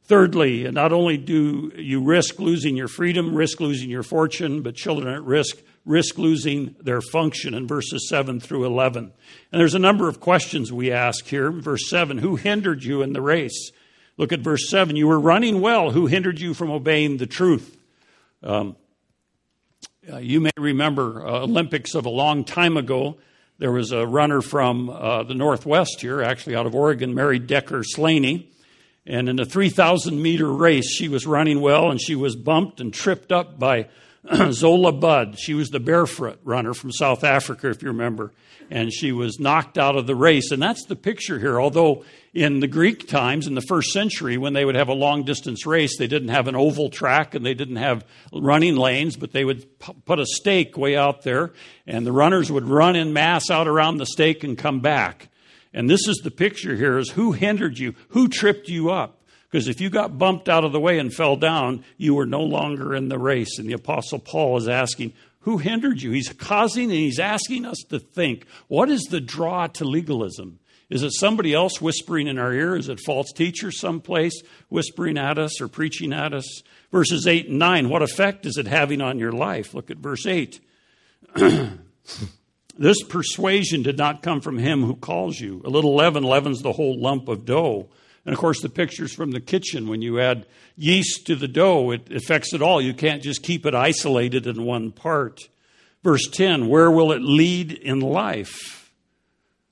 Thirdly, 0.08 0.70
not 0.72 0.94
only 0.94 1.18
do 1.18 1.72
you 1.76 2.02
risk 2.02 2.40
losing 2.40 2.78
your 2.78 2.88
freedom, 2.88 3.36
risk 3.36 3.60
losing 3.60 3.90
your 3.90 4.04
fortune, 4.04 4.62
but 4.62 4.76
children 4.76 5.14
at 5.14 5.24
risk 5.24 5.58
risk 5.88 6.18
losing 6.18 6.76
their 6.82 7.02
function 7.02 7.54
in 7.54 7.66
verses 7.66 8.08
7 8.10 8.40
through 8.40 8.66
11. 8.66 9.12
And 9.52 9.60
there's 9.60 9.74
a 9.74 9.80
number 9.80 10.08
of 10.08 10.20
questions 10.20 10.72
we 10.72 10.92
ask 10.92 11.26
here. 11.26 11.50
Verse 11.50 11.90
7 11.90 12.20
Who 12.20 12.36
hindered 12.36 12.84
you 12.84 13.02
in 13.02 13.14
the 13.14 13.22
race? 13.22 13.72
Look 14.18 14.32
at 14.32 14.42
verse 14.42 14.70
7 14.70 14.96
You 14.96 15.08
were 15.08 15.20
running 15.20 15.62
well. 15.62 15.92
Who 15.92 16.08
hindered 16.08 16.40
you 16.40 16.54
from 16.54 16.70
obeying 16.70 17.18
the 17.18 17.26
truth? 17.26 17.78
Um, 18.44 18.76
uh, 20.12 20.18
you 20.18 20.40
may 20.40 20.52
remember 20.58 21.26
uh, 21.26 21.42
Olympics 21.42 21.96
of 21.96 22.06
a 22.06 22.10
long 22.10 22.44
time 22.44 22.78
ago. 22.78 23.18
There 23.60 23.72
was 23.72 23.92
a 23.92 24.06
runner 24.06 24.42
from 24.42 24.90
uh, 24.90 25.24
the 25.24 25.34
Northwest 25.34 26.02
here, 26.02 26.22
actually 26.22 26.56
out 26.56 26.66
of 26.66 26.76
Oregon, 26.76 27.16
Mary 27.16 27.40
Decker 27.40 27.84
Slaney. 27.84 28.52
And 29.08 29.30
in 29.30 29.40
a 29.40 29.46
3,000 29.46 30.22
meter 30.22 30.52
race, 30.52 30.94
she 30.94 31.08
was 31.08 31.26
running 31.26 31.62
well 31.62 31.90
and 31.90 32.00
she 32.00 32.14
was 32.14 32.36
bumped 32.36 32.82
and 32.82 32.94
tripped 32.94 33.32
up 33.32 33.58
by 33.58 33.88
Zola 34.52 34.92
Budd. 34.92 35.40
She 35.40 35.54
was 35.54 35.70
the 35.70 35.80
barefoot 35.80 36.40
runner 36.44 36.74
from 36.74 36.92
South 36.92 37.24
Africa, 37.24 37.70
if 37.70 37.82
you 37.82 37.88
remember. 37.88 38.34
And 38.70 38.92
she 38.92 39.14
was 39.14 39.40
knocked 39.40 39.78
out 39.78 39.96
of 39.96 40.08
the 40.08 40.16
race. 40.16 40.52
And 40.52 40.62
that's 40.62 40.84
the 40.84 40.98
picture 40.98 41.40
here. 41.40 41.58
Although 41.58 42.04
in 42.34 42.60
the 42.60 42.68
Greek 42.68 43.08
times, 43.08 43.48
in 43.48 43.56
the 43.56 43.62
first 43.62 43.94
century, 43.94 44.38
when 44.38 44.52
they 44.52 44.66
would 44.66 44.76
have 44.76 44.90
a 44.90 44.94
long 44.94 45.24
distance 45.24 45.66
race, 45.66 45.98
they 45.98 46.08
didn't 46.08 46.28
have 46.28 46.50
an 46.50 46.56
oval 46.58 46.90
track 46.90 47.34
and 47.34 47.46
they 47.46 47.54
didn't 47.54 47.78
have 47.78 48.06
running 48.34 48.76
lanes, 48.76 49.16
but 49.16 49.32
they 49.32 49.46
would 49.46 49.66
put 50.04 50.20
a 50.20 50.26
stake 50.26 50.78
way 50.78 50.98
out 50.98 51.22
there. 51.22 51.54
And 51.86 52.06
the 52.06 52.12
runners 52.12 52.52
would 52.52 52.68
run 52.68 52.98
in 52.98 53.14
mass 53.14 53.50
out 53.50 53.70
around 53.70 53.98
the 53.98 54.06
stake 54.06 54.44
and 54.44 54.58
come 54.58 54.82
back. 54.82 55.30
And 55.78 55.88
this 55.88 56.08
is 56.08 56.22
the 56.24 56.32
picture 56.32 56.76
here 56.76 56.98
is 56.98 57.12
who 57.12 57.34
hindered 57.34 57.78
you? 57.78 57.94
Who 58.10 58.30
tripped 58.30 58.68
you 58.68 58.90
up? 58.90 59.22
Because 59.48 59.68
if 59.68 59.80
you 59.80 59.92
got 59.92 60.18
bumped 60.18 60.50
out 60.50 60.64
of 60.64 60.72
the 60.72 60.80
way 60.80 60.98
and 60.98 61.14
fell 61.14 61.36
down, 61.36 61.86
you 61.98 62.16
were 62.16 62.26
no 62.26 62.42
longer 62.42 62.96
in 62.96 63.10
the 63.10 63.20
race. 63.20 63.60
And 63.60 63.70
the 63.70 63.74
Apostle 63.74 64.18
Paul 64.18 64.58
is 64.58 64.68
asking, 64.68 65.14
who 65.42 65.60
hindered 65.60 66.02
you? 66.02 66.10
He's 66.10 66.34
causing 66.34 66.86
and 66.86 66.94
he's 66.94 67.20
asking 67.20 67.64
us 67.64 67.78
to 67.90 68.00
think, 68.00 68.48
what 68.68 68.90
is 68.90 69.04
the 69.04 69.22
draw 69.22 69.68
to 69.68 69.86
legalism? 69.86 70.58
Is 70.90 71.04
it 71.04 71.14
somebody 71.14 71.54
else 71.54 71.80
whispering 71.80 72.26
in 72.26 72.40
our 72.40 72.52
ear? 72.52 72.76
Is 72.76 72.90
it 72.90 73.00
false 73.00 73.32
teachers 73.32 73.80
someplace 73.80 74.42
whispering 74.70 75.20
at 75.20 75.38
us 75.38 75.62
or 75.62 75.68
preaching 75.68 76.12
at 76.12 76.34
us? 76.34 76.64
Verses 76.92 77.28
8 77.28 77.50
and 77.50 77.60
9, 77.60 77.88
what 77.88 78.02
effect 78.02 78.48
is 78.48 78.58
it 78.58 78.66
having 78.66 79.00
on 79.00 79.20
your 79.20 79.32
life? 79.32 79.76
Look 79.76 79.92
at 79.92 79.98
verse 79.98 80.26
8. 80.26 80.60
This 82.78 83.02
persuasion 83.04 83.82
did 83.84 83.98
not 83.98 84.22
come 84.22 84.42
from 84.42 84.58
him 84.58 84.84
who 84.84 84.96
calls 84.96 85.40
you. 85.40 85.62
A 85.66 85.70
little 85.70 85.96
leaven 85.96 86.24
leavens 86.24 86.62
the 86.62 86.74
whole 86.74 87.00
lump 87.00 87.28
of 87.28 87.46
dough. 87.46 87.90
And 88.26 88.34
of 88.34 88.40
course, 88.40 88.62
the 88.62 88.70
pictures 88.70 89.14
from 89.14 89.32
the 89.32 89.40
kitchen 89.40 89.88
when 89.88 90.02
you 90.02 90.20
add 90.20 90.46
yeast 90.76 91.26
to 91.28 91.36
the 91.36 91.48
dough, 91.48 91.92
it 91.92 92.12
affects 92.12 92.54
it 92.54 92.62
all. 92.62 92.82
You 92.82 92.94
can't 92.94 93.24
just 93.24 93.42
keep 93.42 93.66
it 93.66 93.74
isolated 93.74 94.48
in 94.48 94.64
one 94.64 94.92
part. 94.92 95.50
Verse 96.04 96.28
10 96.28 96.68
Where 96.68 96.92
will 96.92 97.12
it 97.12 97.22
lead 97.22 97.72
in 97.72 98.00
life? 98.00 98.92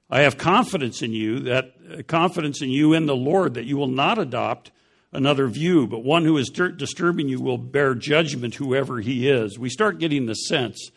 I 0.10 0.22
have 0.22 0.38
confidence 0.38 1.02
in 1.02 1.12
you, 1.12 1.40
that 1.42 2.08
confidence 2.08 2.62
in 2.62 2.70
you 2.70 2.94
in 2.94 3.06
the 3.06 3.16
Lord, 3.16 3.56
that 3.56 3.66
you 3.66 3.76
will 3.76 3.88
not 3.88 4.18
adopt 4.18 4.72
another 5.12 5.48
view, 5.48 5.88
but 5.88 6.04
one 6.04 6.26
who 6.26 6.38
is 6.38 6.50
disturbing 6.50 7.28
you 7.28 7.42
will 7.42 7.58
bear 7.58 7.96
judgment, 7.96 8.56
whoever 8.56 9.00
he 9.00 9.28
is. 9.28 9.58
We 9.58 9.70
start 9.70 10.00
getting 10.00 10.26
the 10.26 10.36
sense 10.36 10.92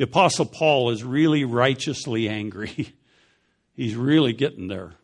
the 0.00 0.06
Apostle 0.06 0.46
Paul 0.46 0.92
is 0.92 1.04
really 1.04 1.44
righteously 1.44 2.26
angry. 2.26 2.94
He's 3.74 3.94
really 3.94 4.32
getting 4.32 4.66
there. 4.66 4.94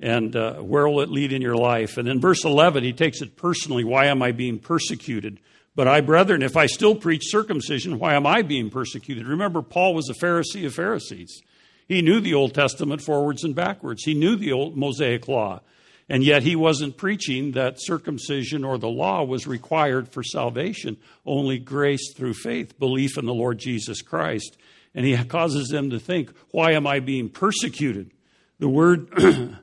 And 0.00 0.34
uh, 0.34 0.54
where 0.54 0.88
will 0.88 1.00
it 1.02 1.10
lead 1.10 1.32
in 1.32 1.40
your 1.40 1.54
life? 1.54 1.96
And 1.96 2.08
in 2.08 2.20
verse 2.20 2.44
11, 2.44 2.82
he 2.82 2.92
takes 2.92 3.22
it 3.22 3.36
personally. 3.36 3.84
Why 3.84 4.06
am 4.06 4.20
I 4.20 4.32
being 4.32 4.58
persecuted? 4.58 5.38
But 5.76 5.86
I, 5.86 6.00
brethren, 6.00 6.42
if 6.42 6.56
I 6.56 6.66
still 6.66 6.96
preach 6.96 7.30
circumcision, 7.30 8.00
why 8.00 8.14
am 8.14 8.26
I 8.26 8.42
being 8.42 8.68
persecuted? 8.68 9.28
Remember, 9.28 9.62
Paul 9.62 9.94
was 9.94 10.10
a 10.10 10.12
Pharisee 10.12 10.66
of 10.66 10.74
Pharisees. 10.74 11.40
He 11.86 12.02
knew 12.02 12.18
the 12.18 12.34
Old 12.34 12.52
Testament 12.52 13.00
forwards 13.00 13.44
and 13.44 13.54
backwards. 13.54 14.02
He 14.02 14.14
knew 14.14 14.34
the 14.34 14.50
old 14.50 14.76
Mosaic 14.76 15.28
law. 15.28 15.60
And 16.08 16.24
yet 16.24 16.42
he 16.42 16.56
wasn't 16.56 16.96
preaching 16.96 17.52
that 17.52 17.76
circumcision 17.78 18.64
or 18.64 18.78
the 18.78 18.88
law 18.88 19.24
was 19.24 19.46
required 19.46 20.08
for 20.08 20.22
salvation, 20.22 20.96
only 21.24 21.58
grace 21.58 22.12
through 22.14 22.34
faith, 22.34 22.78
belief 22.78 23.16
in 23.16 23.24
the 23.24 23.34
Lord 23.34 23.58
Jesus 23.58 24.02
Christ. 24.02 24.56
And 24.94 25.06
he 25.06 25.16
causes 25.24 25.68
them 25.68 25.90
to 25.90 25.98
think, 25.98 26.32
why 26.50 26.72
am 26.72 26.86
I 26.86 27.00
being 27.00 27.28
persecuted? 27.28 28.10
The 28.58 28.68
word, 28.68 29.08
uh, 29.16 29.56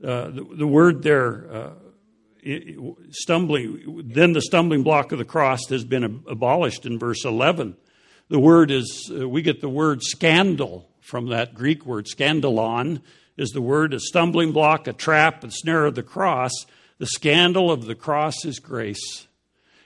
the, 0.00 0.46
the, 0.58 0.66
word 0.66 1.02
there, 1.02 1.46
uh, 1.52 1.70
stumbling, 3.10 4.02
then 4.06 4.32
the 4.32 4.42
stumbling 4.42 4.82
block 4.82 5.12
of 5.12 5.18
the 5.18 5.24
cross 5.24 5.68
has 5.70 5.84
been 5.84 6.04
abolished 6.04 6.86
in 6.86 6.98
verse 6.98 7.24
11. 7.24 7.76
The 8.28 8.38
word 8.38 8.70
is, 8.70 9.10
uh, 9.12 9.28
we 9.28 9.42
get 9.42 9.60
the 9.60 9.68
word 9.68 10.02
scandal 10.02 10.88
from 11.00 11.28
that 11.28 11.54
Greek 11.54 11.84
word, 11.86 12.06
scandalon, 12.06 13.00
is 13.36 13.50
the 13.50 13.62
word 13.62 13.94
a 13.94 14.00
stumbling 14.00 14.52
block, 14.52 14.86
a 14.86 14.92
trap, 14.92 15.44
a 15.44 15.50
snare 15.50 15.86
of 15.86 15.94
the 15.94 16.02
cross. 16.02 16.52
The 16.98 17.06
scandal 17.06 17.70
of 17.70 17.86
the 17.86 17.94
cross 17.94 18.44
is 18.44 18.58
grace. 18.58 19.26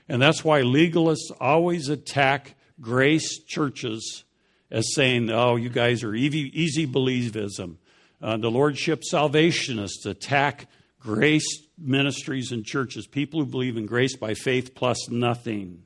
And 0.09 0.21
that's 0.21 0.45
why 0.45 0.63
legalists 0.63 1.31
always 1.41 1.89
attack 1.89 2.55
grace 2.81 3.43
churches 3.45 4.25
as 4.71 4.95
saying, 4.95 5.31
oh, 5.31 5.57
you 5.57 5.69
guys 5.69 6.05
are 6.05 6.15
easy, 6.15 6.51
easy 6.61 6.87
believism. 6.87 7.77
Uh, 8.23 8.37
the 8.37 8.51
Lordship 8.51 9.03
salvationists 9.03 10.07
attack 10.07 10.69
grace 11.01 11.63
ministries 11.79 12.53
and 12.53 12.65
churches, 12.65 13.07
people 13.07 13.41
who 13.41 13.47
believe 13.47 13.77
in 13.77 13.87
grace 13.87 14.17
by 14.17 14.35
faith 14.35 14.75
plus 14.75 15.09
nothing. 15.09 15.83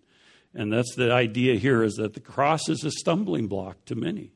And 0.54 0.72
that's 0.72 0.94
the 0.94 1.12
idea 1.12 1.56
here 1.56 1.82
is 1.82 1.94
that 1.94 2.14
the 2.14 2.20
cross 2.20 2.68
is 2.68 2.84
a 2.84 2.90
stumbling 2.90 3.46
block 3.46 3.84
to 3.86 3.94
many. 3.94 4.32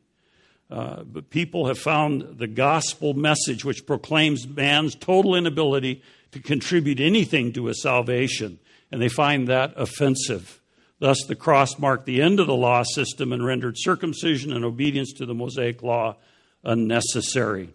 Uh, 0.70 1.02
but 1.02 1.31
people 1.31 1.66
have 1.66 1.78
found 1.78 2.38
the 2.38 2.46
gospel 2.46 3.14
message, 3.14 3.64
which 3.64 3.87
proclaims 3.87 4.46
man's 4.46 4.94
total 4.94 5.35
inability 5.35 6.02
to 6.33 6.40
contribute 6.40 7.00
anything 7.00 7.52
to 7.54 7.66
his 7.66 7.83
salvation, 7.83 8.59
and 8.92 9.00
they 9.00 9.09
find 9.09 9.48
that 9.48 9.72
offensive. 9.76 10.61
Thus, 10.98 11.18
the 11.26 11.37
cross 11.37 11.78
marked 11.78 12.04
the 12.04 12.20
end 12.20 12.38
of 12.38 12.46
the 12.46 12.54
law 12.54 12.83
system 12.83 13.33
and 13.33 13.44
rendered 13.44 13.76
circumcision 13.78 14.52
and 14.52 14.64
obedience 14.64 15.12
to 15.14 15.26
the 15.26 15.35
Mosaic 15.35 15.83
law 15.83 16.16
unnecessary. 16.64 17.70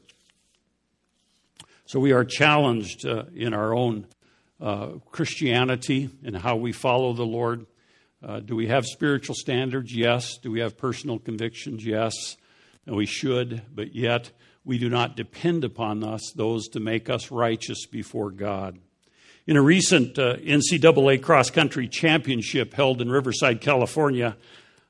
So, 1.85 1.99
we 1.99 2.11
are 2.11 2.25
challenged 2.25 3.07
uh, 3.07 3.23
in 3.35 3.55
our 3.55 3.73
own 3.73 4.05
uh, 4.61 4.87
Christianity 5.11 6.09
and 6.23 6.37
how 6.37 6.57
we 6.57 6.73
follow 6.73 7.13
the 7.13 7.25
Lord. 7.25 7.65
Uh, 8.23 8.39
do 8.39 8.55
we 8.55 8.67
have 8.67 8.85
spiritual 8.85 9.35
standards? 9.35 9.95
Yes. 9.95 10.37
Do 10.37 10.51
we 10.51 10.59
have 10.59 10.77
personal 10.77 11.17
convictions? 11.17 11.83
Yes 11.83 12.37
and 12.85 12.95
we 12.95 13.05
should, 13.05 13.61
but 13.73 13.95
yet 13.95 14.31
we 14.65 14.77
do 14.77 14.89
not 14.89 15.15
depend 15.15 15.63
upon 15.63 16.03
us, 16.03 16.31
those 16.35 16.67
to 16.69 16.79
make 16.79 17.09
us 17.09 17.31
righteous 17.31 17.85
before 17.85 18.31
God. 18.31 18.79
In 19.45 19.57
a 19.57 19.61
recent 19.61 20.17
uh, 20.17 20.37
NCAA 20.37 21.21
cross 21.21 21.49
country 21.49 21.87
championship 21.87 22.73
held 22.73 23.01
in 23.01 23.11
Riverside, 23.11 23.59
California, 23.59 24.37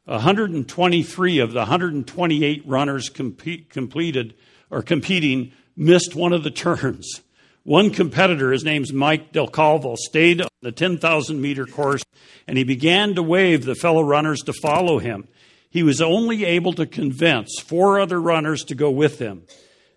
123 0.05 1.39
of 1.39 1.53
the 1.53 1.59
128 1.59 2.63
runners 2.65 3.09
compete, 3.09 3.69
completed 3.69 4.35
or 4.69 4.81
competing 4.81 5.53
missed 5.75 6.15
one 6.15 6.33
of 6.33 6.43
the 6.43 6.51
turns. 6.51 7.21
One 7.63 7.89
competitor, 7.89 8.51
his 8.51 8.65
name's 8.65 8.91
Mike 8.91 9.31
Del 9.31 9.47
Calvo, 9.47 9.95
stayed 9.95 10.41
on 10.41 10.49
the 10.61 10.71
10,000 10.71 11.41
meter 11.41 11.65
course 11.65 12.03
and 12.47 12.57
he 12.57 12.63
began 12.63 13.15
to 13.15 13.23
wave 13.23 13.63
the 13.63 13.75
fellow 13.75 14.03
runners 14.03 14.41
to 14.41 14.53
follow 14.53 14.99
him 14.99 15.27
he 15.73 15.81
was 15.81 16.01
only 16.01 16.45
able 16.45 16.71
to 16.73 16.85
convince 16.85 17.59
four 17.59 17.99
other 17.99 18.21
runners 18.21 18.63
to 18.65 18.75
go 18.75 18.91
with 18.91 19.17
him. 19.17 19.41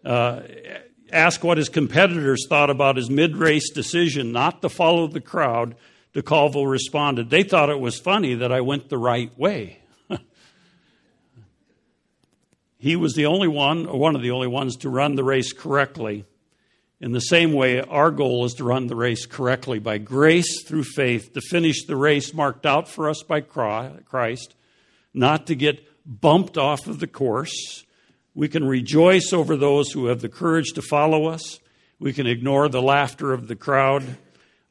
Uh, 0.02 0.40
ask 1.12 1.44
what 1.44 1.58
his 1.58 1.68
competitors 1.68 2.46
thought 2.48 2.70
about 2.70 2.96
his 2.96 3.10
mid 3.10 3.36
race 3.36 3.68
decision 3.68 4.32
not 4.32 4.62
to 4.62 4.70
follow 4.70 5.06
the 5.06 5.20
crowd. 5.20 5.76
DeCalvo 6.14 6.66
responded, 6.66 7.28
They 7.28 7.42
thought 7.42 7.68
it 7.68 7.78
was 7.78 8.00
funny 8.00 8.34
that 8.36 8.50
I 8.50 8.62
went 8.62 8.88
the 8.88 8.96
right 8.96 9.38
way. 9.38 9.80
he 12.78 12.96
was 12.96 13.12
the 13.12 13.26
only 13.26 13.48
one, 13.48 13.84
or 13.84 13.98
one 13.98 14.16
of 14.16 14.22
the 14.22 14.30
only 14.30 14.48
ones, 14.48 14.76
to 14.76 14.88
run 14.88 15.14
the 15.14 15.24
race 15.24 15.52
correctly. 15.52 16.24
In 17.02 17.12
the 17.12 17.20
same 17.20 17.52
way, 17.52 17.82
our 17.82 18.10
goal 18.10 18.46
is 18.46 18.54
to 18.54 18.64
run 18.64 18.86
the 18.86 18.96
race 18.96 19.26
correctly 19.26 19.78
by 19.78 19.98
grace 19.98 20.62
through 20.62 20.84
faith, 20.84 21.34
to 21.34 21.42
finish 21.42 21.84
the 21.84 21.96
race 21.96 22.32
marked 22.32 22.64
out 22.64 22.88
for 22.88 23.10
us 23.10 23.22
by 23.22 23.42
Christ 23.42 24.54
not 25.16 25.46
to 25.46 25.54
get 25.54 25.82
bumped 26.04 26.56
off 26.56 26.86
of 26.86 27.00
the 27.00 27.06
course. 27.06 27.84
We 28.34 28.48
can 28.48 28.64
rejoice 28.64 29.32
over 29.32 29.56
those 29.56 29.90
who 29.90 30.06
have 30.06 30.20
the 30.20 30.28
courage 30.28 30.72
to 30.74 30.82
follow 30.82 31.26
us. 31.26 31.58
We 31.98 32.12
can 32.12 32.26
ignore 32.26 32.68
the 32.68 32.82
laughter 32.82 33.32
of 33.32 33.48
the 33.48 33.56
crowd. 33.56 34.04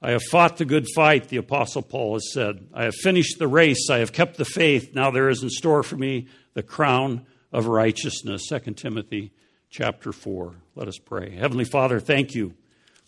I 0.02 0.12
have 0.12 0.24
fought 0.24 0.58
the 0.58 0.66
good 0.66 0.86
fight, 0.94 1.30
the 1.30 1.38
Apostle 1.38 1.82
Paul 1.82 2.14
has 2.14 2.32
said. 2.32 2.68
I 2.74 2.84
have 2.84 2.96
finished 2.96 3.40
the 3.40 3.48
race. 3.48 3.90
I 3.90 3.98
have 3.98 4.14
kept 4.14 4.38
the 4.38 4.46
faith. 4.46 4.94
Now 4.94 5.10
there 5.10 5.30
is 5.30 5.42
in 5.42 5.50
store 5.50 5.82
for 5.82 5.98
me 5.98 6.28
the 6.54 6.62
crown 6.62 7.26
of 7.52 7.66
righteousness. 7.66 8.48
2 8.48 8.60
Timothy 8.74 9.32
chapter 9.72 10.12
4. 10.12 10.54
Let 10.76 10.88
us 10.88 11.00
pray. 11.00 11.36
Heavenly 11.36 11.66
Father, 11.66 12.00
thank 12.00 12.36
you 12.36 12.54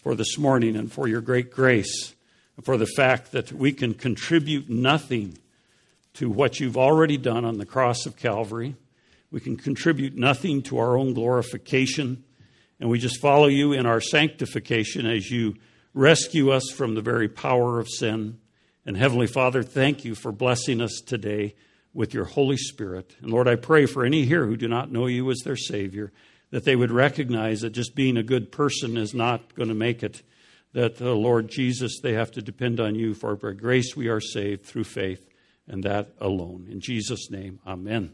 for 0.01 0.15
this 0.15 0.39
morning 0.39 0.75
and 0.75 0.91
for 0.91 1.07
your 1.07 1.21
great 1.21 1.51
grace, 1.51 2.15
and 2.55 2.65
for 2.65 2.77
the 2.77 2.87
fact 2.87 3.31
that 3.31 3.51
we 3.51 3.73
can 3.73 3.93
contribute 3.93 4.69
nothing 4.69 5.37
to 6.17 6.29
what 6.29 6.59
you've 6.59 6.77
already 6.77 7.17
done 7.17 7.45
on 7.45 7.59
the 7.59 7.65
cross 7.65 8.07
of 8.07 8.17
Calvary. 8.17 8.75
We 9.29 9.39
can 9.39 9.55
contribute 9.55 10.15
nothing 10.15 10.63
to 10.63 10.79
our 10.79 10.97
own 10.97 11.13
glorification, 11.13 12.23
and 12.79 12.89
we 12.89 12.97
just 12.97 13.21
follow 13.21 13.45
you 13.45 13.71
in 13.73 13.85
our 13.85 14.01
sanctification 14.01 15.05
as 15.05 15.29
you 15.29 15.55
rescue 15.93 16.49
us 16.51 16.71
from 16.71 16.95
the 16.95 17.01
very 17.01 17.27
power 17.27 17.79
of 17.79 17.87
sin. 17.87 18.39
And 18.83 18.97
Heavenly 18.97 19.27
Father, 19.27 19.61
thank 19.61 20.05
you 20.05 20.15
for 20.15 20.31
blessing 20.31 20.81
us 20.81 21.01
today 21.05 21.53
with 21.93 22.15
your 22.15 22.25
Holy 22.25 22.57
Spirit. 22.57 23.15
And 23.21 23.29
Lord, 23.29 23.47
I 23.47 23.55
pray 23.55 23.85
for 23.85 24.03
any 24.03 24.25
here 24.25 24.47
who 24.47 24.57
do 24.57 24.67
not 24.67 24.91
know 24.91 25.05
you 25.05 25.29
as 25.29 25.41
their 25.43 25.55
Savior, 25.55 26.11
that 26.49 26.63
they 26.63 26.75
would 26.75 26.91
recognize 26.91 27.61
that 27.61 27.71
just 27.71 27.95
being 27.95 28.17
a 28.17 28.23
good 28.23 28.51
person 28.51 28.97
is 28.97 29.13
not 29.13 29.53
going 29.53 29.69
to 29.69 29.75
make 29.75 30.01
it, 30.01 30.23
that 30.73 30.97
the 30.97 31.13
Lord 31.13 31.47
Jesus, 31.49 31.99
they 32.01 32.13
have 32.13 32.31
to 32.31 32.41
depend 32.41 32.79
on 32.79 32.95
you. 32.95 33.13
For 33.13 33.35
by 33.35 33.51
grace 33.51 33.95
we 33.95 34.07
are 34.07 34.21
saved 34.21 34.65
through 34.65 34.85
faith, 34.85 35.27
and 35.67 35.83
that 35.83 36.13
alone. 36.19 36.67
In 36.69 36.79
Jesus' 36.79 37.29
name, 37.29 37.59
amen. 37.65 38.13